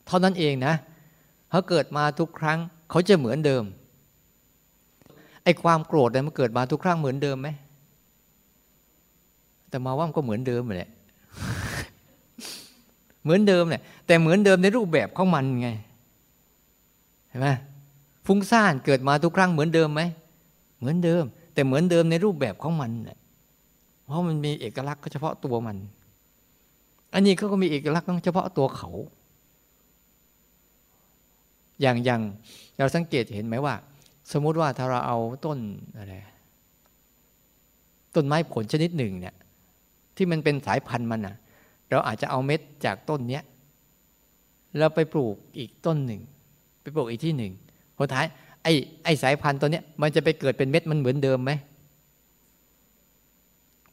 [0.06, 0.74] เท่านั้นเองนะ
[1.50, 2.58] เขาเกิดมาทุกครั้ง
[2.90, 3.64] เขาจะเหมือนเดิม
[5.44, 7.48] ไอ้ความโกรธเนี่ยมันเกิดมาทุกครั้งเหมือนเดิมไหม
[9.68, 10.90] แต่มาว่ามันก็เหมือนเดิมแหละ
[13.22, 15.68] เหมือนเดิมเนี่ยแต่เหมือนเดิมในรูปแบบของมันไง
[17.28, 17.48] เห็นไหม
[18.26, 20.02] ฟุ้งซ่านเกิดมาทุกครั้งเหมือนเดิมไหม
[20.78, 21.24] เหมือนเดิม
[21.54, 22.90] แต่เหมือนเดิมในรูปแบบของมัน
[24.06, 25.76] เพราะมันมีเอกลักษณ์เฉพาะตัวมัน
[27.14, 28.90] อันนี้เขาก็มีเอกลักษณ์เฉพาะตัวเขา
[31.80, 32.20] อย่างอย่าง
[32.78, 33.74] เราสังเกตเห็นไหมว่า
[34.32, 35.58] สมมุติว่าถ้าเราเอาต้น
[35.98, 36.14] อะไร
[38.14, 39.34] ต้นไม้ผลชนิดหนึ่งเนี่ย
[40.16, 41.36] ที่มันเป็นสายพันธุ์มันนะ
[41.90, 43.44] เราอาจจะเอาเม็ดจากต้นเนี้ย
[44.78, 46.20] แล้วไปปลูกอีกต้นหนึ่ง
[46.82, 47.52] ไปปลูกอีกที่หนึ่ง
[47.96, 48.26] พอท้าย
[48.62, 48.72] ไอ้
[49.04, 51.52] ไอ้สายพันธุ์ตัวเนี้ย มันจะไปเกิดเป็นเม็ดมันเหมือนเดิมไหม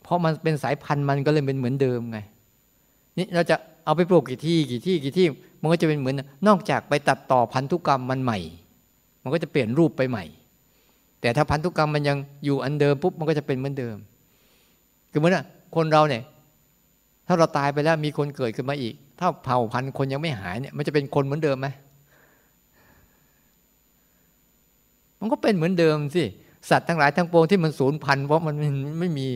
[0.03, 2.19] เพราะมันเป็นสายพันธุ์มันก็เลยเป็นเหมือนเดิมไง
[3.17, 5.25] นี่เราจะเอาไปปลูกกี่ที่กี่ที่กี่ที่
[5.61, 8.39] มันก็จะเป็นเหมือน นอกจากไปตัดต่อพันธุกรรมมันใหม่
[9.29, 10.25] มันก็จะเปลี่ยนรูปไปใหม่
[11.21, 13.97] แต่ถ้าพันธุกรรมมันยังอยู่อันเดิมปุ๊บมันก็จะเป็นเหมือนเดิม
[15.11, 15.37] คือเหมือน
[15.75, 16.23] คนเราเนี่ย
[17.27, 21.67] ถ้าเราตายไปแล้วมีคนเกิดขึ้นมาอีก ถ้าเผ่าพันธุ์คนยังไม่หายเนี่ยมันจะเป็นคนเหมือนเดิมไหม
[25.19, 26.23] มันก็เป็นเหมือนเดิมสิ
[26.69, 28.55] สัตว์ทั้งหลายทั้งปวงที่มันสูญพันธุ์เพราะมัน
[28.99, 29.27] ไม่มี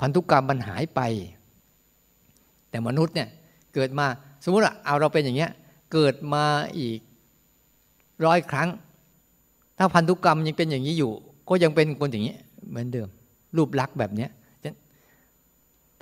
[0.00, 1.00] พันธุกรรมมันหายไป
[2.70, 3.28] แต่มนุษย์เนี่ย
[3.74, 4.06] เกิดมา
[4.44, 5.50] สมมติว่าเอาเราเป็นอย่างเงี้ย
[5.92, 6.44] เกิดมา
[6.78, 6.98] อีก
[8.26, 8.68] ร้อยครั้ง
[9.78, 11.12] ถ้าพันธุกรรมยังเป็นอย่างนี้อยู่
[11.48, 12.36] ก็ยังเป็นคนอย่างนี้
[12.70, 13.08] เหมือนเดิม
[13.56, 14.28] รูปลักษณ์แบบนี้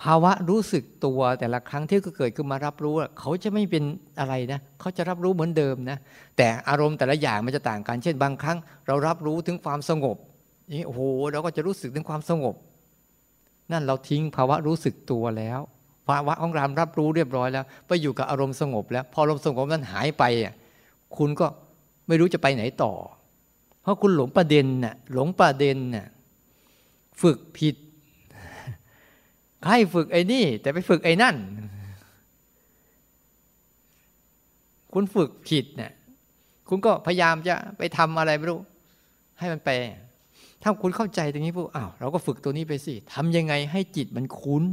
[0.04, 3.84] ภาวะรู้สึกตัวแต่ละครั้งที่เกิดขึ้นมารับรู้ เขาจะไม่เป็น
[4.20, 5.98] อะไรนะเขาจะรับรู้เหมือนเดิมนะ
[6.36, 10.16] แต่อารมณ์แต่ละอย่างมันจะต่างกัน เช่นบางครั้ง เรารับรู้ถึงความสงบ
[10.66, 11.00] อย่างนี้โอ้โห
[11.32, 12.54] เราก็จะรู้สึกถึงความสงบ
[13.72, 15.60] นั่นเราทิ้งภาวะรู้สึกตัวแล้ว
[16.08, 20.24] ภาวะของรามรับรู้เรียบร้อยแล้ว ไปอยู่กับอารมณ์สงบแล้ว พออารมณ์สงบนั้นหายไป
[21.16, 21.46] คุณก็
[22.08, 22.92] ไม่รู้จะไปไหนต่อ
[23.82, 26.06] เพราะคุณหลงประเด็นน่ะหลงประเด็นน่ะ
[27.22, 27.76] ฝึกผิด
[29.68, 31.36] ให้ฝึกไอ้นี่ แต่ไปฝึกไอ้นั่น
[34.92, 35.92] คุณฝึกผิดเนี่ย
[36.68, 38.60] คุณก็พยายามจะไปทำอะไรไม่รู้
[39.38, 39.70] ให้มันไป
[40.62, 44.64] ถ้าคุณเข้าใจตรงนี้พวกอ้าวเราก็ฝึกตัวนี้ไปสิทำยังไงให้จิตมันคุ้น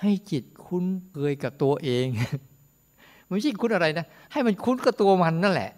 [0.00, 2.06] ให้จิตคุ้นเคยกับตัวเอง
[3.28, 5.70] ไม่ใช่คุ้นอะไรนะ ให้มันคุ้นกับตัวมันนั่นแหละ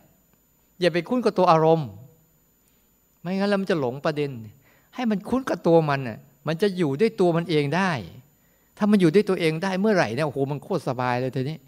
[0.80, 1.88] อย่าไปคุ้นกับตัวอารมณ์
[3.20, 4.30] ไม่งั้นแล้วมันจะหลงประเด็น
[4.94, 7.92] ให้มันคุ้นกับตัวมันน่ะมันจะอยู่ด้วยตัวมันเองได้
[8.78, 11.58] ถ้ามันอยู่ด้วยตัวเองได้เมื่อไหร่เนี่ยโอ้โหมันโคตรสบายเลยทีนี้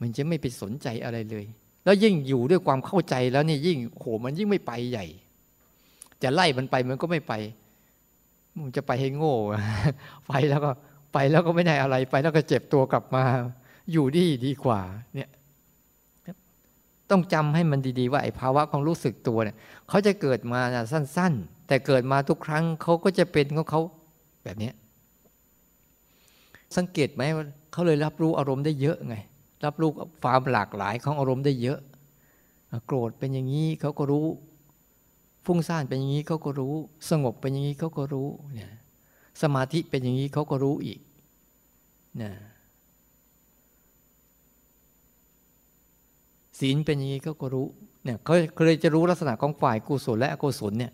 [0.00, 1.44] มันจะไม่ไปสนใจอะไรเลย
[1.84, 5.06] แล้วยิ่งอยู่ด้วยความเข้าใจแล้วนี่ยิ่งโอ้โหมันยิ่งไม่ไปใหญ่
[6.22, 7.32] จะไล่มันไปมันก็ไม่ไป
[8.64, 9.36] มันจะไปให้โง่
[10.28, 10.70] ไปแล้วก็
[11.12, 13.24] ไปแล้วก็ไม่ได้อะไรไปแล้วก็เจ็บตัวกลับมา
[13.92, 14.80] อยู่ดีดีกว่า
[15.14, 15.28] เนี่ย
[17.10, 19.56] ต้องจำให้มันดีๆ ว่าไอ้ภาวะของรู้สึกตัวเนี่ย
[19.88, 20.60] เขาจะเกิดมา
[20.92, 23.80] สั้น ๆ แต่เกิดมาทุกครั้งเขาก็จะเป็นของเขา
[24.44, 24.70] แบบนี้
[26.76, 29.14] สังเกตไหมว่าเขาเลยรับรู้อารมณ์ได้เยอะไง
[29.64, 29.90] รับรู้
[30.22, 31.78] ความหลากหลายของอารมณ์ได้เยอะ
[32.86, 34.26] โกรธเป็นอย่างนี้เขาก็รู้
[35.46, 36.74] ฟุ้งซ่านเป็นอย่างนี้เขาก็รู้
[37.10, 38.70] สงบเป็นอย่างนี้เขาก็รู้เนี่ย
[39.42, 40.98] สมาธิเป็นอย่างนี้เขาก็รู้อีก
[42.16, 42.32] เนี่ย
[46.62, 47.66] ศีลเป็นอย่างนี้ก็รู้
[48.04, 50.92] เนี่ยเขาเลยจะรู้ลักษณะของฝ่ายกุศลและอกุศลเนี่ย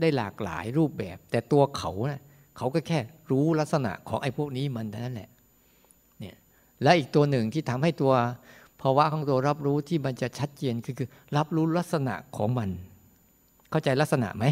[0.00, 2.20] ได้หลากหลายรูปแบบ แต่ตัวเขาเนะ่ย
[2.56, 2.98] เขาก็แค่
[3.30, 5.30] รู้ลักษณะของไอ้พวกนี้มันเท่านั่นแหละ
[6.20, 6.36] เนี่ย
[6.82, 8.12] และอีกตัวหนึ่งที่ทำให้ตัว
[8.80, 12.68] ภาวะของตัวรับรู้ที่มันจะชัดเจนคือคือรับรู้ลักษณะของมัน
[13.70, 14.44] เข้าใจลักษณะไหม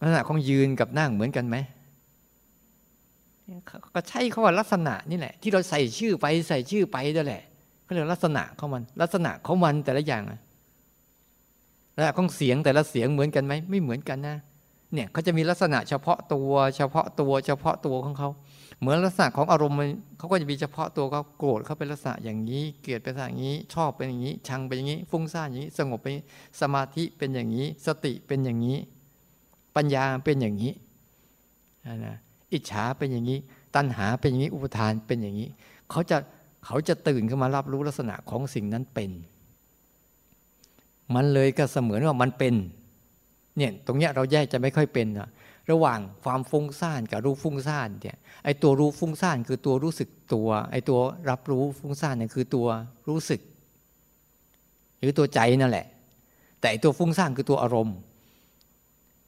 [0.00, 1.56] ลักษณะของยืนกับนั่งเหมือนกันไหม
[3.94, 7.42] ก็ใช่เขาว่าลักษณะนี่แหละ ที่เราใส่ชื่อไปใส่ชื่อไปนั่นแหละ
[7.86, 10.22] ก็เรียกลักษณะของมัน ลักษณะของมันแต่ละอย่าง
[11.96, 14.36] ลักษณะของเสียงแต่ละเสียงเหมือนกันไหมไม่เหมือนกันนะ
[14.92, 18.30] เนี่ยเขาจะมีลักษณะเฉพาะตัว เฉพาะตัวเฉพาะตัวของเขา
[18.80, 19.76] เหมือนลักษณะของอารมณ์
[20.18, 26.14] เขาก็จะมีเฉพาะตัวเขาโกรธเขาเป็นลักษณะอย่างนี้ เกลียดเป็นลักษณะอย่างนี้ ชอบเป็นอย่างนี้ ชังเป็นอย่างนี้ ฟุ้งซ่านอย่างนี้ สงบเป็น
[26.60, 28.78] สมาธิเป็นอย่างนี้ สติเป็นอย่างนี้
[29.76, 30.72] ปัญญาเป็นอย่างนี้
[32.06, 32.16] นะ
[32.52, 33.38] อิจฉาเป็นอย่างนี้
[33.74, 35.48] ตัณหาเป็นอย่างนี้ อุปทานเป็นอย่างนี้
[35.90, 36.18] เขาจะ
[36.66, 39.10] เขาจะตื่นขึ้นมารับรู้ลักษณะของสิ่งนั้นเป็น
[41.14, 42.54] มันเลยก็เสมือนว่ามันเป็น
[43.56, 45.28] เนี่ยตรงเนี้ยเราแยกจะไม่ค่อยเป็นอะ
[45.70, 50.98] ระหว่างความฟุ้งซ่านกับรู้ฟุ้งซ่านเนี่ยไอ้ตัวรู้ฟุ้งซ่านคือตัวรู้สึกตัว ไอ้ตัว
[51.30, 52.66] รับรู้ฟุ้งซ่านเนี่ยคือตัว
[53.08, 53.40] รู้สึก
[54.98, 55.86] หรือตัวใจนั่นแหละ
[56.60, 57.96] แต่ตัวฟุ้งซ่านคือตัวอารมณ์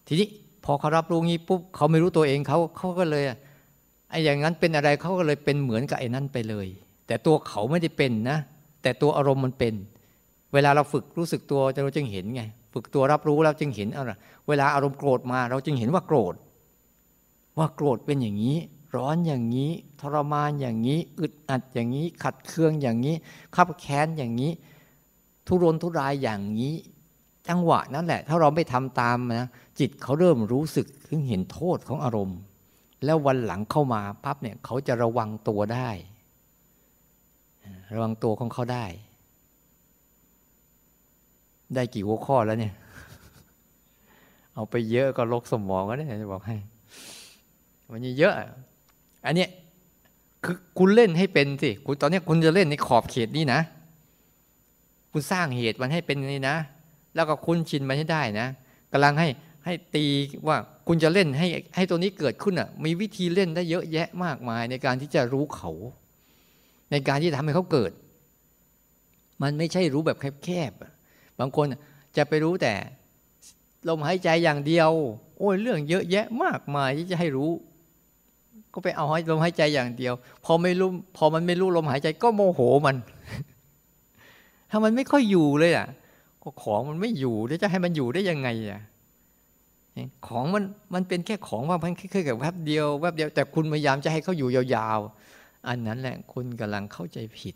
[0.07, 0.29] ทีนี้
[0.71, 3.25] อเขารับรู้งี้ปุ๊บเขาไม่รู้ตัวเองเขาเขาก็เลย
[4.11, 6.67] ไอ้อย่างนั้นเป็นอะไรเขาก็เลยเป็นเหมือนกับไอ้นั่นไปเลย
[7.07, 8.39] แต่ตัวเขาไม่ได้เป็นนะ
[8.83, 9.75] แต่ตัวอารมณ์มันเป็น
[10.53, 12.43] เวลาเราฝึกรู้สึกตัวเราจึงเห็นไง
[12.75, 14.13] ฝึกตัวรับรู้แล้วจึงเห็นอะไร
[14.49, 16.35] เวลาอารมณ์โกรธมา เราจึงเห็นว่าโกรธ
[17.59, 18.57] ว่าโกรธเป็นอย่างนี้
[18.97, 23.15] ร้อนอย่างนี้ ทรมานอย่างนี้ อึดอัดอย่างนี้ ขัดเคืองอย่างนี้
[23.57, 24.51] ขับแค้นอย่างนี้
[25.47, 26.75] ทุรนทุรายอย่างนี้
[27.49, 32.39] จังหวะนั้นแหละ ถ้าเราไม่ทำตามนะจิตเขาเริ่มรู้สึกถึงเห็นโทษของอารมณ์
[33.05, 35.91] แล้ววันหลังเข้ามาปั๊บเนี่ยเขาจะระวังตัวได้
[37.95, 38.85] ระวังตัวของเขาได้
[41.75, 42.75] ได้กี่หัวข้อแล้วเนี่ย
[44.55, 46.57] เอาไปเยอะก็ลกสมองก็ได้จะบอกให้
[47.91, 48.35] มันเยอะ
[49.27, 49.47] อันนี้
[50.45, 53.61] คือคุณเล่นให้เป็นสิคุณตอนนี้คุณจะเล่นในขอบเขตนี้นะ
[55.13, 56.57] คุณสร้างเหตุมันให้เป็นนี่นะ
[57.15, 58.47] แล้วก็คุณชินมันให้ได้นะ
[58.93, 59.29] กำลังให้
[59.65, 60.05] ให้ตี
[60.47, 60.57] ว่า
[60.87, 61.47] คุณจะเล่นให้
[61.77, 65.71] ให้ตัวนี้เกิดขึ้นอะ มีวิธีเล่นได้เยอะแยะมากมายในการที่จะรู้เขา
[66.91, 67.93] ในการที่ทำให้เขาเกิด
[69.43, 71.67] มันไม่ใช่รู้แบบแคบๆบางคน
[72.17, 72.75] จะไปรู้แต่
[73.89, 74.91] ลมหายใจอย่างเดียว
[75.39, 77.51] โอ้ยเรื่องเยอะแยะมากมายที่จะให้รู้
[78.73, 82.97] ก็ไปเอาให้ลมหายใจอย่างเดียว พอไม่รู้พอมันไม่รู้ลมหายใจก็โมโหมัน
[84.71, 85.87] ถ้ามันไม่ค่อยอยู่เลยอะ
[86.43, 88.81] ก็ของมันไม่อยู่แล้วจะให้มันอยู่ได้ยังไงอะ
[90.27, 90.65] ของมัน
[90.95, 97.55] มันเป็นแค่ของว่ามันแค่แค่แวบเดียวแวบเดียวแต่คุณพยายามจะให้เขาอยู่ยาวๆ อันนั้นแหละคุณกำลังเข้าใจผิด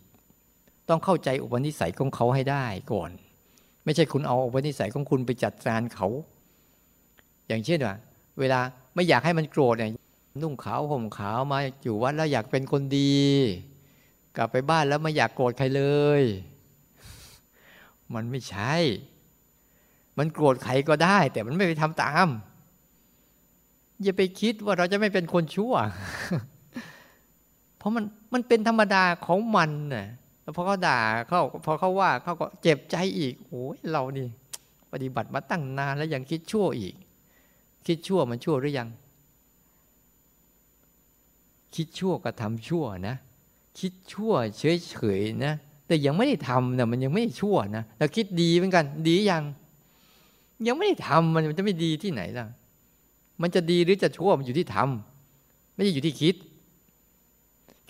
[0.89, 3.11] ต้องเข้าใจอุปนิสัยของเขาให้ได้ก่อน
[3.85, 6.09] ไม่ใช่คุณเอาอุปนิสัยของคุณไปจัดการเขา
[7.49, 7.95] อย่างเช่นว่า
[8.41, 8.61] เวลา
[8.95, 9.91] ไม่อยากให้มันโกรธเนี่ย
[10.43, 13.19] นุ่งขาวห่มขาวมาอยู่วัดแล้วอยากเป็นคนดี
[14.37, 15.83] กลับไปบ้านแล้วไม่อยากโกรธใครเล
[16.21, 16.23] ย
[18.15, 18.75] มันไม่ใช่
[20.19, 22.29] มันโกรธใครก็ได้ แต่มันไม่ไปทำตาม
[24.03, 25.75] อย่าไปคิดว่าเราจะไม่เป็นคนชั่ว
[27.79, 30.07] เพราะมันมันเป็นธรรมดาของมันน่ะ
[30.43, 34.29] แล้วพอเขาด่าเขาพอเขาว่าเขาก็เจ็บใจอีกโอ้ยเรานี่
[34.93, 36.95] ปฏิบัติมาตั้งนานแล้วยังคิดชั่วอีก
[37.87, 38.89] คิดชั่วมันชั่วหรือยัง
[41.75, 43.17] คิดชั่วก็ทำชั่วนะ
[43.79, 45.55] คิดชั่วเฉยๆนะ
[45.87, 49.43] แต่ยังไม่ได้ทำนะมันยังไม่ชั่วนะแต่คิดดีเหมือนกัน ดียัง
[50.67, 52.47] ยังไม่ได้ทำมันจะไม่ดีที่ไหนล่ะ
[53.43, 56.35] มันจะดีหรือจะชั่วมันอยู่ที่ทำไม่ใช่อยู่ที่คิด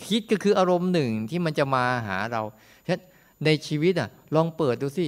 [0.07, 2.43] คิดก็คืออารมณ์หนึ่งที่มันจะมาหาเรา
[2.87, 3.01] ฉะนั้น
[3.45, 5.07] ในชีวิตอะ ลองเปิดดูสิ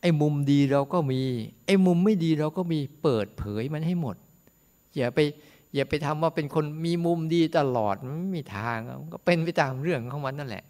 [0.00, 1.20] ไอ้มุมดีเราก็มี
[1.66, 4.16] ไอ้มุมไม่ดีเราก็มีเปิดเผยมันให้หมด
[4.96, 5.18] อย่าไป
[5.74, 8.78] อย่าไปทำว่าเป็นคนมีมุมดีตลอดมันไม่มีทาง
[9.12, 10.64] ก็เป็นไปตามเรื่องของมันนั่นแหละ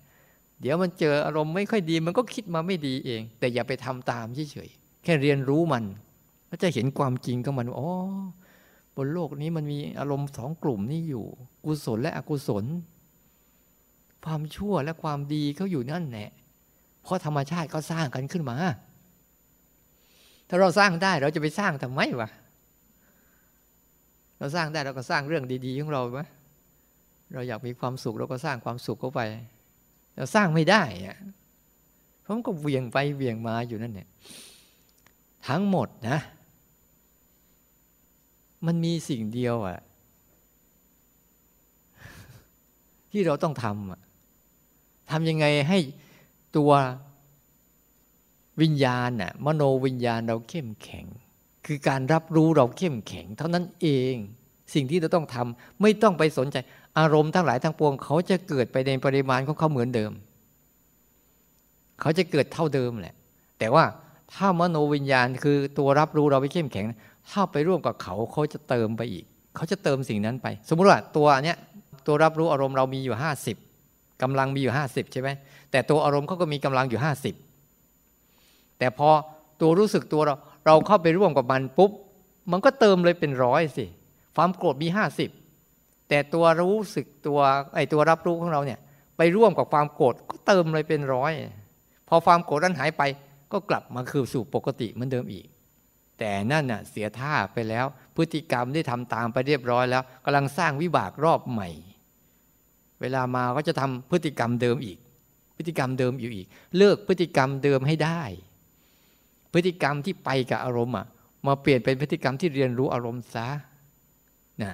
[0.61, 5.85] เดี๋ยวมันเจออารมณ์ไม่ค่อยดี มันก็คิดมาไม่ดีเอง แต่อย่าไปทำตามเฉยๆแค่เรียนรู้มัน
[6.51, 7.89] ก็จะเห็นความจริงของมันอ๋อ
[8.97, 11.25] บนโลกนี้มันมีอารมณ์สองกลุ่มนี้อยู่
[11.65, 12.65] กุศลและอกุศล
[14.25, 16.31] ความชั่วและความดีเขาอยู่นั่นแหละ
[17.03, 18.57] เพราะธรรมชาติเขาสร้างกันขึ้นมา
[20.49, 22.29] ถ้าเราสร้างได้เราจะไปสร้างทำไมวะ
[24.39, 26.21] เราสร้างได้เราก็สร้างเรื่องดีๆของเราไหม
[27.35, 29.21] เราอยากมีความสุขเราก็สร้างความสุขเข้าไป
[30.17, 31.17] เราสร้างไม่ได้อะ
[32.21, 34.09] เพราะมันก็เวียงไปเวียงมาอยู่นั่นเนี่ย
[35.49, 36.19] ทั้งหมดนะ
[38.67, 39.79] มันมีสิ่งเดียวอะ
[43.11, 44.01] ที่เราต้องทำอะ
[45.11, 45.79] ทำยังไงให้
[46.57, 46.73] ตัว
[48.63, 51.07] วิญญาณน่ะมโนวิญญาณเราเข้มแข็ง
[51.67, 54.15] คือการรับรู้เราเข้มแข็ง เท่านั้นเอง
[54.75, 56.57] สิ่งที่เราต้องทำไม่ต้องไปสนใจ
[56.99, 60.13] อารมณ์ทั้งหลายทั้งปวง เขาจะเกิดไปในปริมาณของเขาเหมือนเดิม
[62.01, 63.15] เขาจะเกิดเท่าเดิมแหละ
[63.59, 63.85] แต่ว่า
[64.35, 66.87] ถ้ามโนวิญญาณคือตัวรับรู้เราไปเข้มแข็ง
[67.31, 69.25] ถ้าไปร่วมกับเขาเขาจะเติมไปอีก
[69.57, 71.57] เขาจะเติมสิ่งนั้นไป สมมติว่าตัวเนี้ย
[72.07, 73.57] ตัวรับรู้อารมณ์เรามีอยู่ห้าสิบ
[74.23, 75.29] กำลังมีอยู่ห้าสิบใช่ไหม
[75.71, 77.35] แต่ตัวอารมณ์เขาก็มีกำลังอยู่ห้าสิบ
[78.79, 79.09] แต่พอ
[79.61, 80.35] ตัวรู้สึกตัวเรา
[80.67, 81.91] เราเข้าไปร่วมกับมันปุ๊บ
[82.51, 83.85] มันก็เติมเลยเป็นร้อยสิ
[84.37, 85.31] ความโกรธมีห้าสิบ
[86.09, 87.41] แต่ตัวรู้สึกตัว
[87.77, 88.79] ไอตัวรับรู้ของเราเนี่ย
[89.17, 91.33] ไปร่วมกับความโกรธก็เติมเลยเป็นร้อย
[92.09, 93.03] พอความโกรธนั้นหายไป
[93.53, 95.47] ก็กลับมาคือสู่ปกติเหมือนเดิมอีก
[96.19, 97.87] แต่นั่นน่ะเสียท่าไปแล้ว
[98.17, 101.69] พฤติกรรมได้ทำตามไปเรียบร้อยแล้วกำลังสร้างวิบากรอบใหม่
[103.01, 104.99] เวลามาก็จะทำพฤติกรรมเดิมอีก
[105.57, 106.47] พฤติกรรมเดิมอยู่อีก
[106.77, 108.23] เลิกพฤติกรรมเดิมให้ได้
[109.53, 111.07] พฤติกรรมที่ไปกับอารมณ์อะ
[111.47, 113.49] มาเปลี่ยนเป็นพฤติกรรมที่เรียนรู้อารมณ์ซะ
[114.63, 114.73] นะ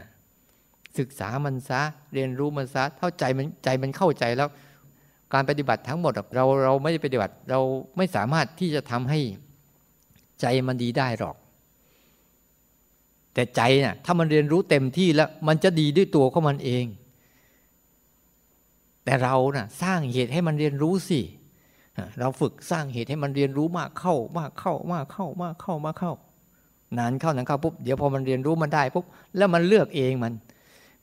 [0.99, 1.83] ศึกษามันซะ
[2.15, 4.49] เรียนรู้มันซะเท่าใจมันใจมันเข้าใจแล้ว
[5.33, 7.61] การปฏิบัติทั้งหมดเราเราไม่ได้ปฏิบัติเรา
[7.97, 9.21] ไม่สามารถที่จะทำให้
[10.41, 11.37] ใจมันดีได้หรอก
[13.35, 16.85] แต่ใจนะ่ะถ้ามันเรียนรู้เต็มที่แล้วมันจะดีด้วยตัวของมันเอง
[19.05, 21.21] แต่เรานะ่ะสร้างเหตุให้มันเรียนรู้สิ
[22.19, 26.13] เราฝึกสร้างเหตุให้มันเรียนรู้มากเข้ามากเข้ามากเข้ามากเข้ามากเข้า
[26.99, 29.05] นานเข้านานเข้าปุ๊บเดี๋ยวพอมันเรียนรู้มันได้ปุ๊บ
[29.37, 30.33] แล้วมันเลือกเองมัน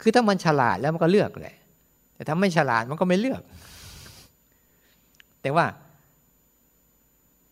[0.02, 1.58] คือถ้ามันฉลาดแล้วมันก็เลือกแหละ
[2.16, 3.42] แต่ถ้าไม่ฉลาดมันก็ไม่เลือก
[5.42, 5.66] แต่ว่า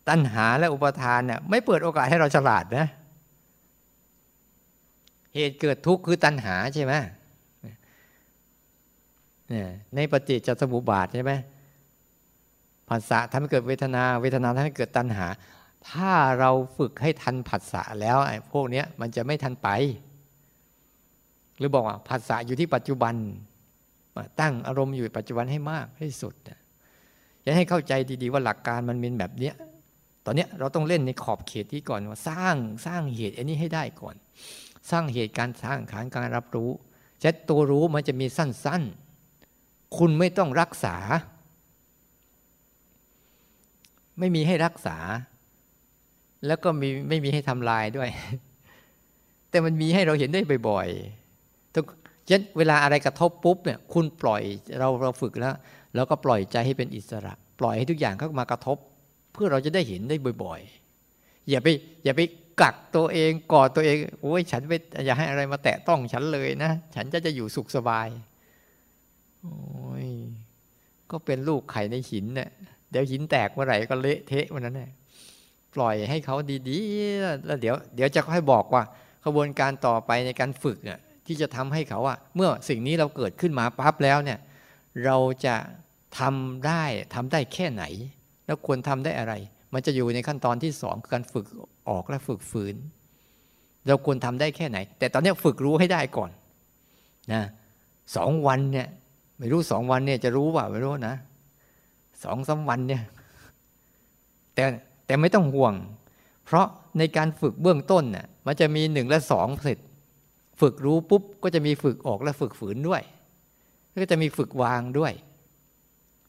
[0.10, 2.88] ตัณหาและอุปทานเนี่ยไม่เปิดโอกาสให้เราฉลาดนะ
[5.36, 6.94] เหตุเกิดทุกข์คือตัณหาใช่ไหม
[9.50, 11.34] เนี่ยในปฏิจจสมุปบาทใช่ไหม
[12.90, 15.26] ภาษาทำให้เกิดเวทนา เวทนาทำให้เกิดตัณหา
[15.90, 19.70] ถ้าเราฝึกให้ทันผัสสะแล้วไอ้พวกเนี้ยมันจะไม่ทันไป
[21.58, 23.16] หรือบอกว่าผัสสะอยู่ที่ปัจจุบัน
[24.40, 26.36] ตั้งอารมณ์อยู่ปัจจุบันให้มากให้สุด
[27.44, 29.56] อยากให้เข้าใจดีๆว่าหลักการมันเป็นแบบเนี้ย
[30.26, 32.56] ตอนนี้เราต้องเล่นในขอบเขตที่ก่อนว่าสร้าง
[32.86, 34.16] สร้างเหตุอันนี้ให้ได้ก่อน
[34.92, 36.70] สร้างเหตุการสร้างขานการรับรู้
[37.20, 40.96] เช็ตัวรู้มันจะมีสั้นๆ คุณไม่ต้องรักษา
[44.20, 44.98] ไม่มีให้รักษา
[46.46, 48.10] แล้วก็มีไม่มีให้ทำลายด้วย
[49.50, 51.27] แต่มันมีให้เราเห็นได้บ่อยๆ
[52.28, 54.42] ฉะนั้นเวลาอะไรกระทบปุ๊บเนี่ยคุณปล่อย
[54.80, 55.56] เราเราฝึกแล้ว
[55.96, 58.78] แล้วก็ปล่อยใจให้เป็นอิสระ ปล่อยให้ทุกอย่างเข้ามากระทบ
[59.34, 61.68] เพื่อเราจะได้เห็นได้บ่อยๆ อย่าไป
[62.04, 62.22] อย่าไป
[62.62, 68.08] กักตัวเองกอดตัวเองโอ้ยฉันไม่อย่าให้อะไรมาแตะต้องฉันเลยนะ ฉันจะจะอยู่สุขสบาย
[69.42, 69.56] โอ้
[70.06, 70.08] ย
[71.12, 72.50] ก็เป็นลูกไข่ในหินเนี่ย
[72.92, 74.88] เดี๋ยวหินแตกเมื่อไหร่ก็เละเทะวันนั้นแน่
[75.76, 76.36] ปล่อยให้เขา
[76.70, 78.84] ดีๆ แล้วเดี๋ยวเดี๋ยวจะค่อยบอกว่า
[79.26, 84.40] ขบวนการต่อไปในการฝึกเนี่ย ที่จะทำให้เขาอะเมื่อสิ่งนี้เราเกิดขึ้นมาปั๊บแล้วเนี่ย
[85.06, 85.56] เราจะ
[86.20, 86.84] ทำได้
[87.16, 87.84] ทำได้แค่ไหน
[88.46, 89.34] แล้วควรทำได้อะไร
[89.74, 91.46] มันจะอยู่ในขั้นตอนที่สองการฝึก
[91.90, 92.76] ออกและฝึกฝืน
[93.88, 96.32] เราควรทำได้แค่ไหน แต่ตอนนี้ฝึกรู้ให้ได้ก่อน
[97.34, 97.44] นะ
[98.16, 98.88] สองวันเนี่ย
[99.38, 101.16] ไม่รู้สองวันเนี่ยจะรู้ว่าไม่รู้นะ
[102.24, 103.04] สองสาวันเนี่ย
[104.56, 104.64] แต่
[105.06, 105.74] แต่ไม่ต้องห่วง
[106.46, 106.68] เพราะ
[106.98, 109.78] ในการฝึกเบื้องต้นน่ะมันจะมีหนึ่งและสองเสร็จ
[110.62, 113.02] ฝึกรู้ปุ๊บก็จะมีฝึกออกและฝึกฝืนด้วย
[114.02, 115.14] ก็จะมีฝึกวางด้วย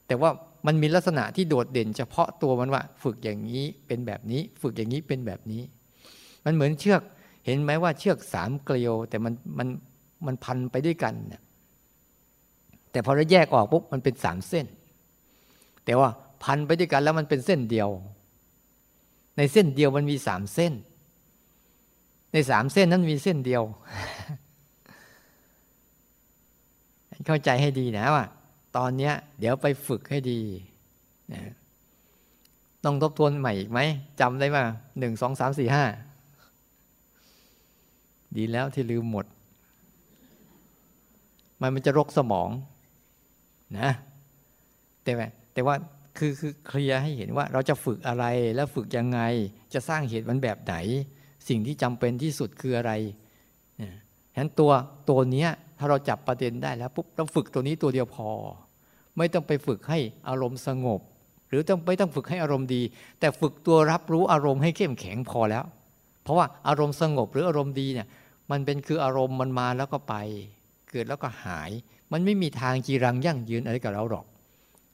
[0.07, 0.31] แต่ว่า
[0.67, 5.63] มันมีลักษณะที่โดดเด่น เฉพาะตัวมันว่า ฝึกอย่างนี้เป็นแบบนี้ ฝึกอย่างนี้เป็นแบบนี้
[6.45, 7.03] มันเหมือนเชือก
[7.45, 9.69] เห็นไหมว่าเชือกสามเกลียว แต่มันมัน
[10.27, 11.43] มันพันไปด้วยกันเนี่ย
[12.91, 14.67] แต่พอเราแยกออกปุ๊บมันเป็นสามเส้น
[15.85, 16.09] แต่ว่า
[16.43, 17.89] พันไปด้วยกันแล้วมันเป็นเส้นเดียว
[19.37, 20.73] ในเส้นเดียวมันมีสามเส้น
[22.33, 23.63] ในสามเส้นนั้นมีเส้นเดียว
[27.27, 28.27] เข้าใจให้ดีนะว่า
[28.77, 30.41] ตอนนี้เดี๋ยวไปฝึกให้ดี
[31.33, 31.43] นะ
[32.85, 33.81] ต้องทบทวนใหม่อีกไหม
[34.21, 34.59] จำได้ไหม
[34.99, 35.85] หนึ่งสองสามสี่ห้า
[38.37, 39.27] ดีแล้วที่ลืมหมด
[41.61, 42.49] มันมันจะรกสมอง
[43.79, 43.91] นะ
[45.03, 45.75] แต่ว่าแต่ว่า
[46.19, 48.25] คือคือเคลียร์ให้เห็นว่าเราจะฝึกอะไร
[48.55, 49.21] แล้วฝึกยังไง
[49.75, 50.75] จะสร้างเหตุมันแบบไหน
[51.49, 52.93] สิ่งที่จำเป็นที่สุดคืออะไร
[53.79, 53.95] เนี่ย
[54.33, 54.71] ฉะนั้นตัว
[55.11, 55.47] ตัวนี้
[55.79, 58.31] ถ้าเราจับประเด็นได้แล้วปุ๊บเราฝึกตัวนี้ตัวเดียวพอ
[59.19, 61.01] ไม่ต้องไปฝึกให้อารมณ์สงบ
[61.49, 62.83] หรือต้องไม่ต้องฝึกให้อารมณ์ดี
[63.21, 65.65] แต่ฝึกตัวรับรู้อารมณ์ให้เข้มแข็งพอแล้ว
[66.23, 68.07] เพราะว่าอารมณ์สงบหรืออารมณ์ดีเนี่ย
[68.51, 70.15] มันเป็นคืออารมณ์มันมาแล้วก็ไป
[70.91, 71.71] เกิดแล้วก็หาย
[72.13, 74.27] มันไม่มีทางจีรังยั่งยืนอะไรกับเราหรอก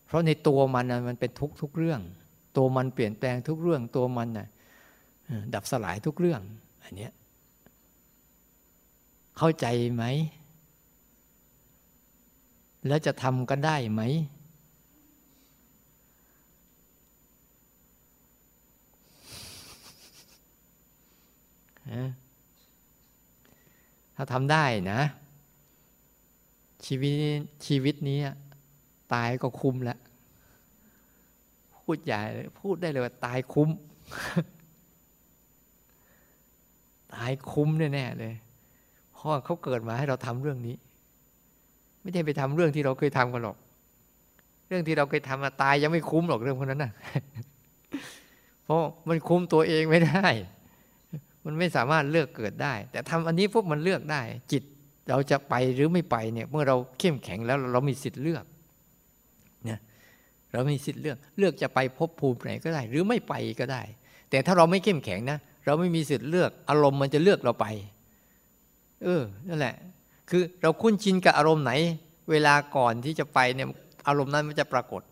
[0.06, 2.00] เพราะในตัวมันมันเป็นทุกทุกเรื่อง
[2.56, 4.48] ตัวมันเปลี่ยนแปลงทุกเรื่องตัวมันน่ะ
[5.54, 6.42] ดับสลายทุกเรื่อง
[6.84, 7.12] อันเนี้ย
[9.38, 10.04] เข้าใจไหม
[12.86, 14.02] แล้วจะทำกันได้ไหม
[24.16, 25.00] ถ้าทำได้นะ
[26.86, 27.14] ชีวิต
[27.66, 28.18] ชีวิตนี้
[29.12, 29.98] ตายก็คุ้มแล้ว
[31.76, 32.20] พูดใหญ่
[32.60, 33.68] พูดได้เลยว่าตายคุ้ม
[37.14, 38.34] ตายคุ้มแน่ๆเลย
[39.14, 40.76] เพราะเขาเกิดมาให้เราทำเรื่องนี้
[42.00, 43.56] ไม่ได้ไปทำเรื่องที่เราเคยทำกันหรอก
[44.68, 46.92] เรื่องที่เราเคยทำมาตายยังไม่คุ้มหรอกเรื่องพวกนั้นนะ
[48.64, 50.28] เพราะมันคุ้มตัวเองไม่ได้
[51.44, 54.62] มันไม่สามารถเลือกเกิดได้ แต่ทำอันนี้พวกมันเลือกได้ จิต
[55.08, 58.44] เราจะไปหรือไม่ไปเนี่ย เมื่อเราเข้มแข็งแล้วเรามีสิทธิ์เลือก
[59.64, 59.78] เนี่ย
[60.52, 63.82] เรามีสิทธิ์เลือก เลือกจะไปพบภูมิไหนก็ได้ หรือไม่ไปก็ได้
[64.30, 67.66] แต่ถ้าเราไม่เข้มแข็งนะ เราไม่มีสิทธิ์เลือกอารมณ์มันจะเลือกเราไป
[69.02, 69.74] เออนั่นแหละ
[70.30, 71.72] คือเราคุ้นชินกับอารมณ์ไหน
[72.30, 73.68] เวลาก่อนที่จะไปเนี่ย
[74.08, 75.02] อารมณ์นั้นมันจะปรากฏ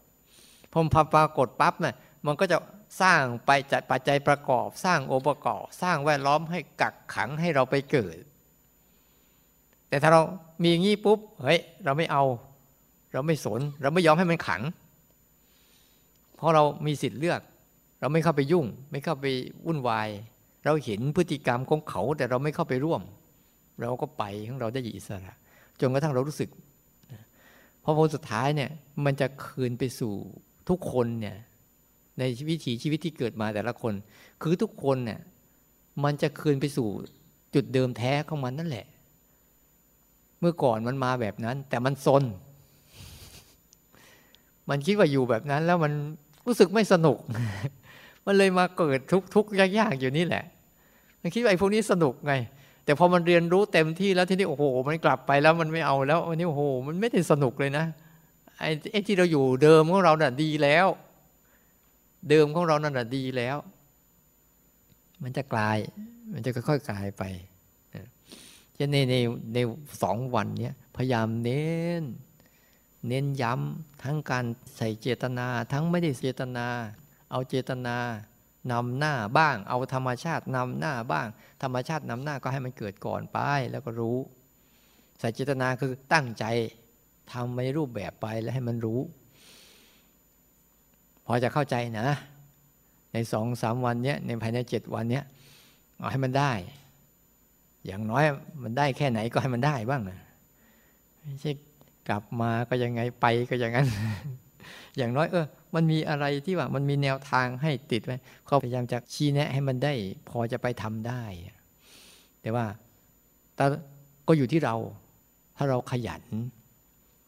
[0.72, 1.94] พอมปรากฏปั๊บเนี่ย
[2.26, 2.59] มันก็จะ
[3.03, 8.16] สร้างไปจัดปัจจัยประกอบ สร้างองค์ประกอบ สร้างแวดล้อมให้กักขังให้เราไปเกิด
[9.88, 10.22] แต่ถ้าเรา
[10.62, 12.24] มีอย่างนี้ปุ๊บเฮ้ยเราไม่เอา
[13.12, 14.62] เราไม่สน เราไม่ยอมให้มันขัง
[16.36, 17.40] เพราะเรามีสิทธิ์เลือก
[18.00, 19.26] เราไม่เข้าไปยุ่ง ไม่เข้าไป
[19.66, 20.09] วุ่นวาย
[20.64, 23.02] เราเห็นพฤติกรรมของเขาแต่เราไม่เข้าไปร่วม
[23.80, 25.34] เราก็ไปของเราได้อิสระ
[25.80, 26.50] จนกระทั่งเรารู้สึก
[27.82, 28.70] พอผลสุดท้ายเนี่ย
[29.04, 30.12] มันจะคืนไปสู่
[30.68, 31.36] ทุกคนเนี่ย
[32.18, 33.92] ในวิถีชีวิตที่เกิดมาแต่ละคน
[34.42, 35.20] คือทุกคนเนี่ย
[36.04, 36.88] มันจะคืนไปสู่
[37.54, 38.86] จุดเดิมแท้ของมันนั่นแหละ
[40.40, 42.24] เมื่อก่อนมันมาแบบนั้น แต่มันซน
[44.70, 45.92] มันคิดว่าอยู่แบบนั้น แล้วมัน
[46.46, 47.18] รู้สึกไม่สนุก
[48.27, 49.47] มันเลยมาเกิดทุกทุก
[49.79, 50.45] ยากๆอยู่นี่แหละ
[51.20, 52.35] มันคิดว่าไอ้พวกนี้สนุกไง
[52.85, 57.85] แต่พอมันเรียนรู้เต็มที่แล้วที่นี่โอ้โห มันกลับไปแล้วมันไม่เอาแล้วอันนี้โอ้โห มันไม่ได้สนุกเลยนะ
[58.93, 60.87] ไอ้ที่เราอยู่เดิมของเราน่ะดีแล้ว
[62.29, 63.57] เดิมของเรานั่นแหะดีแล้ว
[65.23, 65.79] มันจะกลาย
[66.33, 67.23] มันจะค่อยๆกลายไป
[68.79, 69.16] จะในใน
[69.55, 69.59] ใน
[70.03, 71.64] สองวันเนี้ยพยายามเน้
[72.01, 72.03] น
[73.09, 74.45] เน้นย้ำทั้งการ
[74.77, 76.66] ใส่เจตนา ทั้งไม่ได้เจตนา
[77.33, 77.97] เอาเจตนา
[78.72, 81.26] นำหน้าบ้าง เอาธรรมชาตินำหน้าบ้าง
[81.62, 83.39] ธรรมชาตินำหน้าก็ให้มันเกิดก่อนไป
[83.70, 84.18] แล้วก็รู้
[85.18, 86.45] ใส่เจตนาคือตั้งใจ
[87.33, 89.01] ทำในรูปแบบไปแล้วให้มันรู้
[91.26, 92.09] พอจะเข้าใจนะ
[93.12, 95.24] ในสองสามวันเนี้ยในภายในเจ็ดวันเนี้ย
[95.99, 96.53] เอาให้มันได้
[97.87, 98.24] อย่างน้อย
[98.62, 100.18] มันได้แค่ไหนก็ให้มันได้บ้างนะ
[101.20, 101.53] ไม่ใช่
[102.09, 103.87] กลับมาก็ยังไงไปก็อย่างนั้น
[104.97, 108.16] อย่างน้อยเออ มันมีอะไรที่ว่ามันมีแนวทางให้ติดไว้
[108.47, 109.95] เขาพยายามจะชี้แนะให้มันได้
[110.29, 111.23] พอจะไปทำได้
[112.41, 112.64] แต่ว่า
[113.57, 113.64] แต่
[114.29, 114.77] ก็อยู่ที่เรา
[115.57, 116.23] ถ้าเราขยัน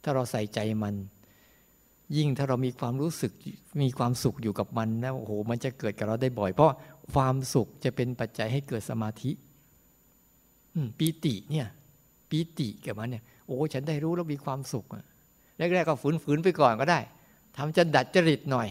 [0.03, 0.95] ถ้าเราใส่ใจมัน
[2.17, 3.33] ยิ่งถ้าเรามีความรู้สึก
[3.83, 6.73] มีความสุขอยู่กับมันนะโอ้โหมันจะเกิดกับเราได้บ่อย เพราะ
[7.15, 9.31] ความสุขจะเป็นปัจจัยให้เกิดสมาธิ
[10.99, 11.69] ปีติเนี่ย
[12.31, 14.87] ปีติกับมันเนี่ยโอ้ฉันได้รู้แล้วมีความสุข
[15.59, 17.01] แรกๆก็ฝืนๆไปก่อนก็ได้
[17.57, 18.69] ทำจะดัดจริตหน่อย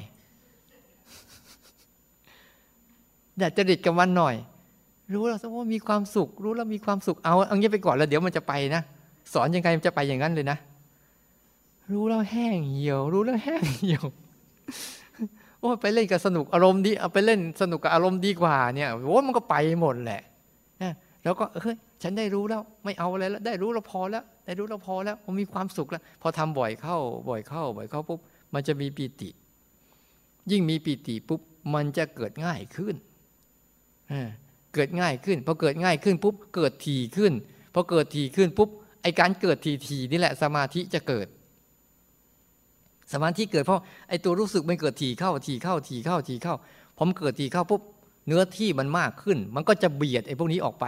[3.41, 4.35] ดัดจริตกับมันหน่อย
[5.13, 8.81] รู้แล้วว่ามีความสุข รู้แล้วมีความสุขเอาเอางี้ไปก่อนแล้วเดี๋ยวมันจะไปนะ
[9.33, 10.57] สอนยังไงมันจะไปอย่างนั้นเลยนะ
[11.93, 14.05] รู้แล้วแห้งเหี่ยว รู้แล้วแห้งเหี่ยว
[15.59, 20.21] โอ้ไปเล่นกับสนุกอารมณ์ดีเอาไปเล่นสนุกกับอารมณ์ดีกว่าเนี่ยโอ้มันก็ไปหมดแหละ
[21.23, 26.97] แล้วก็เฮ้ยฉันได้รู้แล้ว ไม่เอาอะไรแล้ว ได้รู้แล้วพอแล้ว ได้รู้แล้วพอแล้วมันมีความสุขแล้ว พอทำบ่อยเข้า
[27.29, 28.19] บ่อยเข้า บ่อยเข้าปุ๊บ
[28.53, 29.29] มันจะมีปีติ
[30.51, 31.41] ยิ่งมีปีติปุ๊บ
[31.73, 32.95] มันจะเกิดง่ายขึ้น
[34.73, 37.33] เกิดง่ายขึ้นพอเกิดง่ายขึ้นปุ๊บเกิดทีขึ้น
[37.73, 38.69] พอเกิดทีขึ้นปุ๊บ
[39.01, 41.27] ไอการเกิดทีทีนี่แหละสมาธิจะเกิด
[43.13, 46.55] สมาธิเกิดเพราะไอตัวรู้สึกมันเกิดทีเข้าทีเข้าทีเข้าทีเข้า
[46.97, 47.81] พอมเกิดทีเข้าปุ๊บ
[48.27, 50.85] เนื้อที่มันมากขึ้น มันก็จะเบียดไอ้พวกนี้ออกไป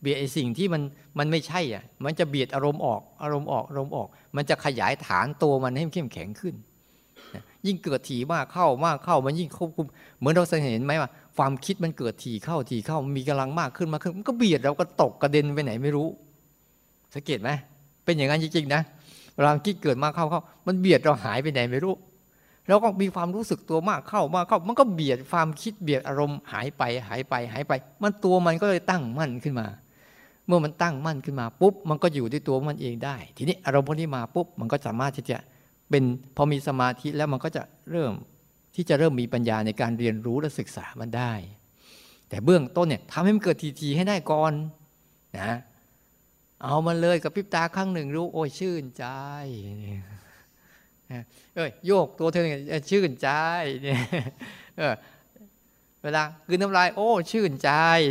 [0.00, 0.82] เบียดไอ้สิ่งที่มัน
[1.18, 6.54] มันไม่ใช่อะมันจะเบียดอารมณ์ออกอารมณ์ออกอารมณ์ออก มันจะขยายฐานตัวมันให้เข้มแข็งขึ้น
[7.66, 9.86] ยิ่งเกิดทีมากเข้ามากเข้ามันยิ่งควบคุม
[10.18, 16.08] เหมือนเราสังเห็นไหมว่า ความคิดมันเกิดทีเข้าทีเข้ามีกำลังมากขึ้นมากขึ้นมันก็เบียดเราก็ตกกระเด็นไปไหนไม่รู้
[17.14, 17.50] สังเกตไหม
[18.04, 18.82] เป็นอย่างนั้นจริงๆนะ
[19.34, 21.94] เวลาคิดเกิดมากเข้าเข้า มันเบียดเราหายไปไหนไม่รู้
[22.68, 29.66] เราก็มีความรู้สึกตัวมากเข้ามากเข้า มันก็เบียดความคิดเบียดอารมณ์หายไปหายไปหายไป มันตัวมันก็เลยตั้งมั่นขึ้นมา
[30.46, 35.36] เมื่อมันตั้งมั่นขึ้นมาปุ๊บมันก็อยู่ด้วยตัวมันเองได้ ทีนี้อารมณ์พวกนี้มาปุ๊บมันก็สามารถที่จะ
[35.92, 36.04] เป็น
[36.36, 38.12] พอมีสมาธิแล้วมันก็จะเริ่ม
[38.74, 41.32] ที่จะเริ่มมีปัญญาในการเรียนรู้และศึกษามันได้
[42.28, 44.52] แต่เบื้องต้นเนี่ยทำให้มันเกิดทีๆให้ได้ก่อน
[45.38, 45.52] นะ
[46.62, 49.06] เอามันเลยกับพิบตาครั้งหนึ่งรู้ โอ้ยชื่นใจ
[51.56, 53.28] เอ้ยโยกตัวเธอเนี่ยชื่นใจ
[53.82, 53.98] เนี่ย
[56.04, 57.70] เวลาคืนน้ำลาย โอ้ชื่นใจ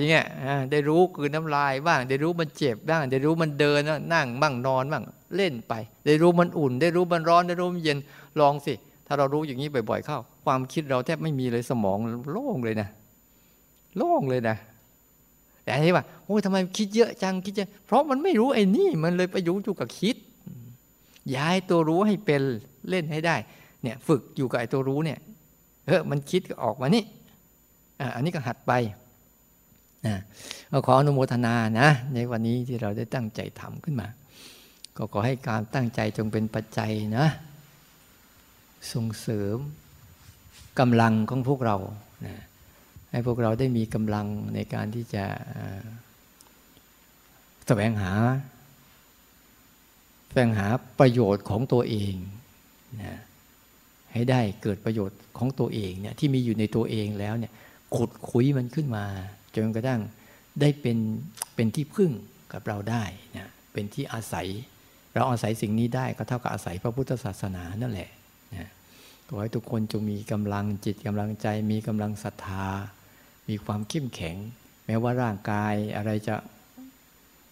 [0.10, 0.26] เนี่ย
[0.72, 3.80] ได้รู้คืนน้ำลายบ้าง ได้รู้มันเจ็บบ้าง ได้รู้มันเดิน
[4.14, 5.04] นั่งบ้างนอนบ้าง
[5.36, 5.74] เล่นไป
[6.06, 7.98] ได้รู้มันอุ่น ได้รู้มันร้อนได้รู้มันเย็น
[8.40, 8.74] ลองสิ
[9.08, 11.98] ถ้าเรารู้อย่างนี้บ่อย ๆ เข้า ความคิดเราแทบไม่มีเลยสมอง
[12.32, 12.88] โล่งเลยนะ
[13.98, 14.56] โล่งเลยนะ
[15.64, 20.16] แต่ที่ว่าโอ้ยทำไมคิดเยอะจังคิดเยอะเพราะมันไม่รู้ไอ้นี่มันเลยไปยุ่งอยู่กับคิด
[21.36, 22.42] ย้ายตัวรู้ให้เป็น
[22.90, 23.36] เล่นให้ได้
[23.84, 25.20] เนี่ย ฝึกอยู่กับไอ้ตัวรู้เนี่ย
[25.88, 27.04] เออมันคิดก็ออกมานี่
[28.16, 28.72] อันนี้ก็หัดไป
[30.08, 30.18] นะ
[30.86, 34.08] ขออนุโมทนานะ ในวันนี้ที่เราได้ตั้งใจทำขึ้นมา
[34.98, 37.28] ก็ขอให้การตั้งใจจงเป็นปัจจัยนะ
[38.92, 39.58] ส่งเสริม
[40.80, 41.78] กำลังของพวกเรา
[42.26, 42.36] นะ
[43.12, 45.26] ให้พวกเราได้มีกำลังในการที่จะ
[47.68, 48.14] แสวงหา
[50.30, 50.68] แสวงหา
[51.00, 52.14] ประโยชน์ของตัวเอง
[53.04, 53.16] นะ
[54.14, 57.52] ให้ได้เกิดประโยชน์ของตัวเองเนี่ยที่มีอยู่ในตัวเองแล้วเนี่ย
[57.96, 59.06] ขุดคุยมันขึ้นมา
[59.56, 60.02] จนกระทั่ง
[60.62, 60.98] ได้เป็น
[61.56, 62.12] เป็นที่พึ่ง
[62.54, 63.04] กับเราได้
[63.38, 64.48] นะเป็นที่อาศัย
[65.14, 68.10] เราอาศัยสิ่งนี้ได้ก็เท่ากับอาศัยพระพุทธศาสนานั่นแหละ
[68.56, 68.70] นะ
[69.28, 72.68] ขอให้ทุกคนจงมีกำลังจิตกำลังใจ มีกำลังศรัทธา
[73.50, 74.36] มีความเข้มแข็ง
[74.86, 76.36] แม้ว่าร่างกายอะไรจะ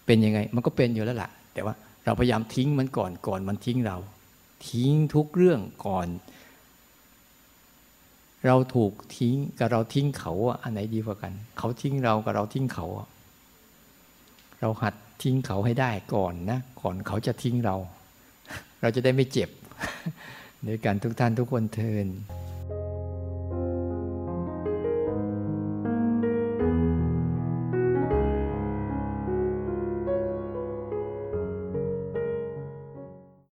[0.06, 1.74] เป็นยังไง มันก็เป็นอยู่แล้วล่ะ แต่ว่า
[2.04, 3.98] เราพยายามทิ้งมันก่อนก่อนมันทิ้งเรา
[4.68, 6.06] ทิ้งทุกเรื่องก่อน
[8.46, 10.32] เราถูกทิ้งกับเราทิ้งเขา
[10.62, 12.86] อันไหนดีกว่ากัน เขาทิ้งเรากับเราทิ้งเขา
[14.60, 17.76] เราหัดทิ้งเขาให้ได้ก่อนนะ ก่อนเขาจะทิ้งเรา
[18.80, 19.50] เราจะได้ไม่เจ็บ
[20.64, 22.06] ในการทุกท่านทุกคนเทิน